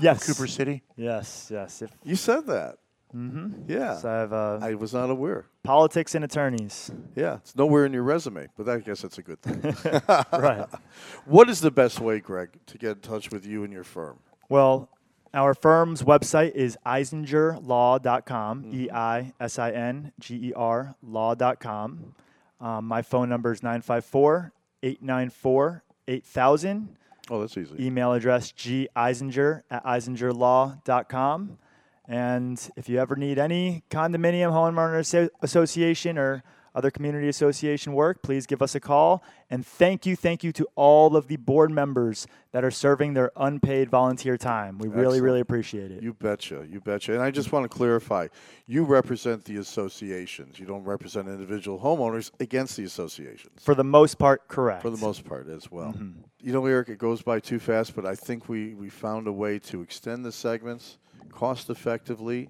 Yes. 0.00 0.28
of 0.28 0.36
Cooper 0.36 0.46
City? 0.48 0.82
Yes, 0.96 1.48
yes. 1.52 1.82
If 1.82 1.90
you 2.04 2.16
said 2.16 2.46
that. 2.46 2.76
Mm-hmm. 3.14 3.70
Yeah. 3.70 3.96
So 3.98 4.08
I 4.10 4.12
have 4.14 4.32
uh, 4.32 4.58
I 4.60 4.74
was 4.74 4.92
not 4.92 5.08
aware. 5.10 5.46
politics 5.62 6.16
and 6.16 6.24
attorneys. 6.24 6.90
Yeah, 7.14 7.36
it's 7.36 7.54
nowhere 7.54 7.86
in 7.86 7.92
your 7.92 8.02
resume, 8.02 8.48
but 8.56 8.68
I 8.68 8.78
guess 8.78 9.02
that's 9.02 9.18
a 9.18 9.22
good 9.22 9.40
thing. 9.40 9.60
right. 10.32 10.66
what 11.24 11.48
is 11.48 11.60
the 11.60 11.70
best 11.70 12.00
way, 12.00 12.18
Greg, 12.18 12.50
to 12.66 12.76
get 12.78 12.90
in 12.96 13.00
touch 13.02 13.30
with 13.30 13.46
you 13.46 13.62
and 13.62 13.72
your 13.72 13.84
firm? 13.84 14.18
Well, 14.48 14.88
our 15.34 15.54
firm's 15.54 16.02
website 16.02 16.52
is 16.52 16.78
eisingerlaw.com, 16.86 18.70
E 18.72 18.90
I 18.90 19.32
S 19.40 19.58
I 19.58 19.70
N 19.72 20.12
G 20.20 20.48
E 20.48 20.52
R 20.54 20.94
law.com. 21.02 22.14
Um, 22.60 22.84
my 22.86 23.02
phone 23.02 23.28
number 23.28 23.52
is 23.52 23.62
954 23.62 24.52
894 24.82 25.82
8000. 26.08 26.96
Oh, 27.30 27.40
that's 27.40 27.56
easy. 27.56 27.74
Email 27.78 28.12
address 28.12 28.52
geisinger 28.52 29.62
at 29.70 29.84
eisingerlaw.com. 29.84 31.58
And 32.06 32.70
if 32.76 32.88
you 32.88 32.98
ever 32.98 33.16
need 33.16 33.38
any 33.38 33.82
condominium 33.90 34.52
homeowner 34.52 35.30
association 35.42 36.18
or 36.18 36.42
other 36.74 36.90
community 36.90 37.28
association 37.28 37.92
work, 37.92 38.22
please 38.22 38.46
give 38.46 38.60
us 38.60 38.74
a 38.74 38.80
call. 38.80 39.22
And 39.50 39.64
thank 39.64 40.06
you, 40.06 40.16
thank 40.16 40.42
you 40.42 40.52
to 40.52 40.66
all 40.74 41.16
of 41.16 41.28
the 41.28 41.36
board 41.36 41.70
members 41.70 42.26
that 42.52 42.64
are 42.64 42.70
serving 42.70 43.14
their 43.14 43.30
unpaid 43.36 43.90
volunteer 43.90 44.36
time. 44.36 44.78
We 44.78 44.88
really, 44.88 45.02
Excellent. 45.02 45.22
really 45.22 45.40
appreciate 45.40 45.90
it. 45.90 46.02
You 46.02 46.14
betcha, 46.14 46.66
you 46.68 46.80
betcha. 46.80 47.12
And 47.12 47.22
I 47.22 47.30
just 47.30 47.52
want 47.52 47.70
to 47.70 47.74
clarify, 47.74 48.28
you 48.66 48.84
represent 48.84 49.44
the 49.44 49.58
associations. 49.58 50.58
You 50.58 50.66
don't 50.66 50.84
represent 50.84 51.28
individual 51.28 51.78
homeowners 51.78 52.30
against 52.40 52.76
the 52.76 52.84
associations. 52.84 53.62
For 53.62 53.74
the 53.74 53.84
most 53.84 54.18
part, 54.18 54.48
correct. 54.48 54.82
For 54.82 54.90
the 54.90 54.98
most 54.98 55.24
part 55.24 55.48
as 55.48 55.70
well. 55.70 55.92
Mm-hmm. 55.92 56.20
You 56.40 56.52
know, 56.52 56.66
Eric, 56.66 56.88
it 56.88 56.98
goes 56.98 57.22
by 57.22 57.40
too 57.40 57.58
fast, 57.58 57.94
but 57.94 58.04
I 58.04 58.14
think 58.14 58.48
we, 58.48 58.74
we 58.74 58.88
found 58.88 59.26
a 59.26 59.32
way 59.32 59.58
to 59.60 59.80
extend 59.82 60.24
the 60.24 60.32
segments 60.32 60.98
cost 61.34 61.68
effectively 61.68 62.48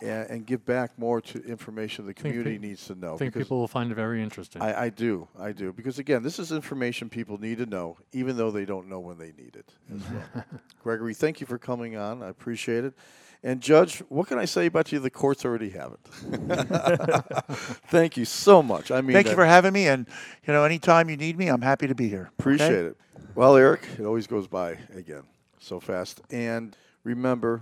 and, 0.00 0.30
and 0.30 0.46
give 0.46 0.64
back 0.64 0.98
more 0.98 1.20
to 1.20 1.42
information 1.44 2.06
the 2.06 2.14
community 2.14 2.58
pe- 2.58 2.66
needs 2.68 2.86
to 2.86 2.94
know. 2.94 3.14
I 3.14 3.18
think 3.18 3.34
people 3.34 3.58
will 3.58 3.68
find 3.68 3.90
it 3.90 3.94
very 3.94 4.22
interesting. 4.22 4.62
I, 4.62 4.84
I 4.84 4.88
do, 4.90 5.28
I 5.38 5.52
do. 5.52 5.72
Because 5.72 5.98
again, 5.98 6.22
this 6.22 6.38
is 6.38 6.52
information 6.52 7.08
people 7.08 7.38
need 7.38 7.58
to 7.58 7.66
know, 7.66 7.98
even 8.12 8.36
though 8.36 8.50
they 8.50 8.64
don't 8.64 8.88
know 8.88 9.00
when 9.00 9.18
they 9.18 9.32
need 9.32 9.56
it 9.56 9.72
as 9.94 10.00
well. 10.10 10.44
Gregory, 10.82 11.14
thank 11.14 11.40
you 11.40 11.46
for 11.46 11.58
coming 11.58 11.96
on. 11.96 12.22
I 12.22 12.28
appreciate 12.28 12.84
it. 12.84 12.94
And 13.42 13.60
Judge, 13.60 13.98
what 14.08 14.26
can 14.26 14.38
I 14.38 14.44
say 14.44 14.66
about 14.66 14.90
you? 14.90 14.98
The 14.98 15.10
courts 15.10 15.44
already 15.44 15.70
have 15.70 15.92
it. 15.92 17.46
thank 17.88 18.16
you 18.16 18.24
so 18.24 18.62
much. 18.62 18.90
I 18.90 19.00
mean, 19.02 19.12
Thank 19.12 19.28
you 19.28 19.34
for 19.34 19.44
having 19.44 19.72
me, 19.72 19.86
and 19.86 20.06
you 20.46 20.52
know, 20.52 20.64
anytime 20.64 21.10
you 21.10 21.16
need 21.16 21.38
me, 21.38 21.48
I'm 21.48 21.62
happy 21.62 21.86
to 21.86 21.94
be 21.94 22.08
here. 22.08 22.30
Appreciate 22.38 22.70
okay? 22.70 22.86
it. 22.88 22.96
Well, 23.34 23.56
Eric, 23.56 23.86
it 23.98 24.04
always 24.04 24.26
goes 24.26 24.48
by 24.48 24.78
again 24.94 25.22
so 25.66 25.80
fast. 25.80 26.22
And 26.30 26.76
remember, 27.04 27.60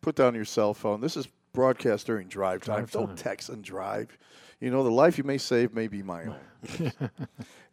put 0.00 0.14
down 0.14 0.34
your 0.34 0.44
cell 0.44 0.72
phone. 0.74 1.00
This 1.00 1.16
is 1.16 1.28
broadcast 1.52 2.06
during 2.06 2.28
drive 2.28 2.62
time. 2.62 2.86
Drive 2.86 2.90
Don't 2.90 3.16
text 3.16 3.48
and 3.48 3.62
drive. 3.62 4.16
You 4.60 4.70
know, 4.70 4.84
the 4.84 4.90
life 4.90 5.18
you 5.18 5.24
may 5.24 5.38
save 5.38 5.74
may 5.74 5.88
be 5.88 6.02
my 6.02 6.24
own. 6.24 6.92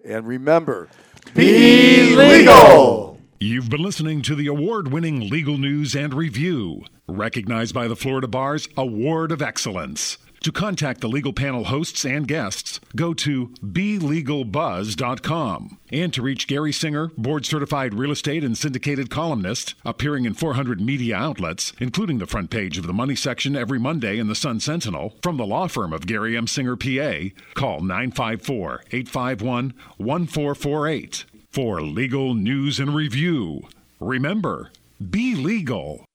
and 0.05 0.27
remember, 0.27 0.89
be 1.35 2.15
legal. 2.15 3.19
You've 3.39 3.69
been 3.69 3.81
listening 3.81 4.21
to 4.23 4.35
the 4.35 4.47
award 4.47 4.91
winning 4.91 5.29
legal 5.29 5.57
news 5.57 5.95
and 5.95 6.13
review, 6.13 6.83
recognized 7.07 7.73
by 7.73 7.87
the 7.87 7.95
Florida 7.95 8.27
Bar's 8.27 8.67
Award 8.75 9.31
of 9.31 9.41
Excellence. 9.41 10.17
To 10.41 10.51
contact 10.53 11.01
the 11.01 11.09
legal 11.09 11.33
panel 11.33 11.65
hosts 11.65 12.05
and 12.05 12.27
guests, 12.27 12.79
go 12.95 13.13
to 13.13 13.47
BeLegalBuzz.com. 13.63 15.79
And 15.91 16.13
to 16.13 16.21
reach 16.21 16.47
Gary 16.47 16.71
Singer, 16.71 17.07
board 17.17 17.45
certified 17.45 17.93
real 17.93 18.11
estate 18.11 18.43
and 18.43 18.57
syndicated 18.57 19.09
columnist, 19.09 19.75
appearing 19.83 20.23
in 20.23 20.33
400 20.33 20.79
media 20.79 21.17
outlets, 21.17 21.73
including 21.79 22.19
the 22.19 22.25
front 22.25 22.51
page 22.51 22.77
of 22.77 22.87
the 22.87 22.93
Money 22.93 23.15
section 23.15 23.55
every 23.55 23.79
Monday 23.79 24.17
in 24.17 24.27
the 24.27 24.35
Sun 24.35 24.61
Sentinel, 24.61 25.15
from 25.21 25.35
the 25.35 25.45
law 25.45 25.67
firm 25.67 25.91
of 25.91 26.07
Gary 26.07 26.37
M. 26.37 26.47
Singer, 26.47 26.77
PA, 26.77 27.35
call 27.53 27.81
954 27.81 28.83
851 28.91 29.73
1448 29.97 31.25
for 31.51 31.81
legal 31.81 32.33
news 32.33 32.79
and 32.79 32.95
review. 32.95 33.67
Remember, 33.99 34.71
be 35.09 35.35
legal. 35.35 36.05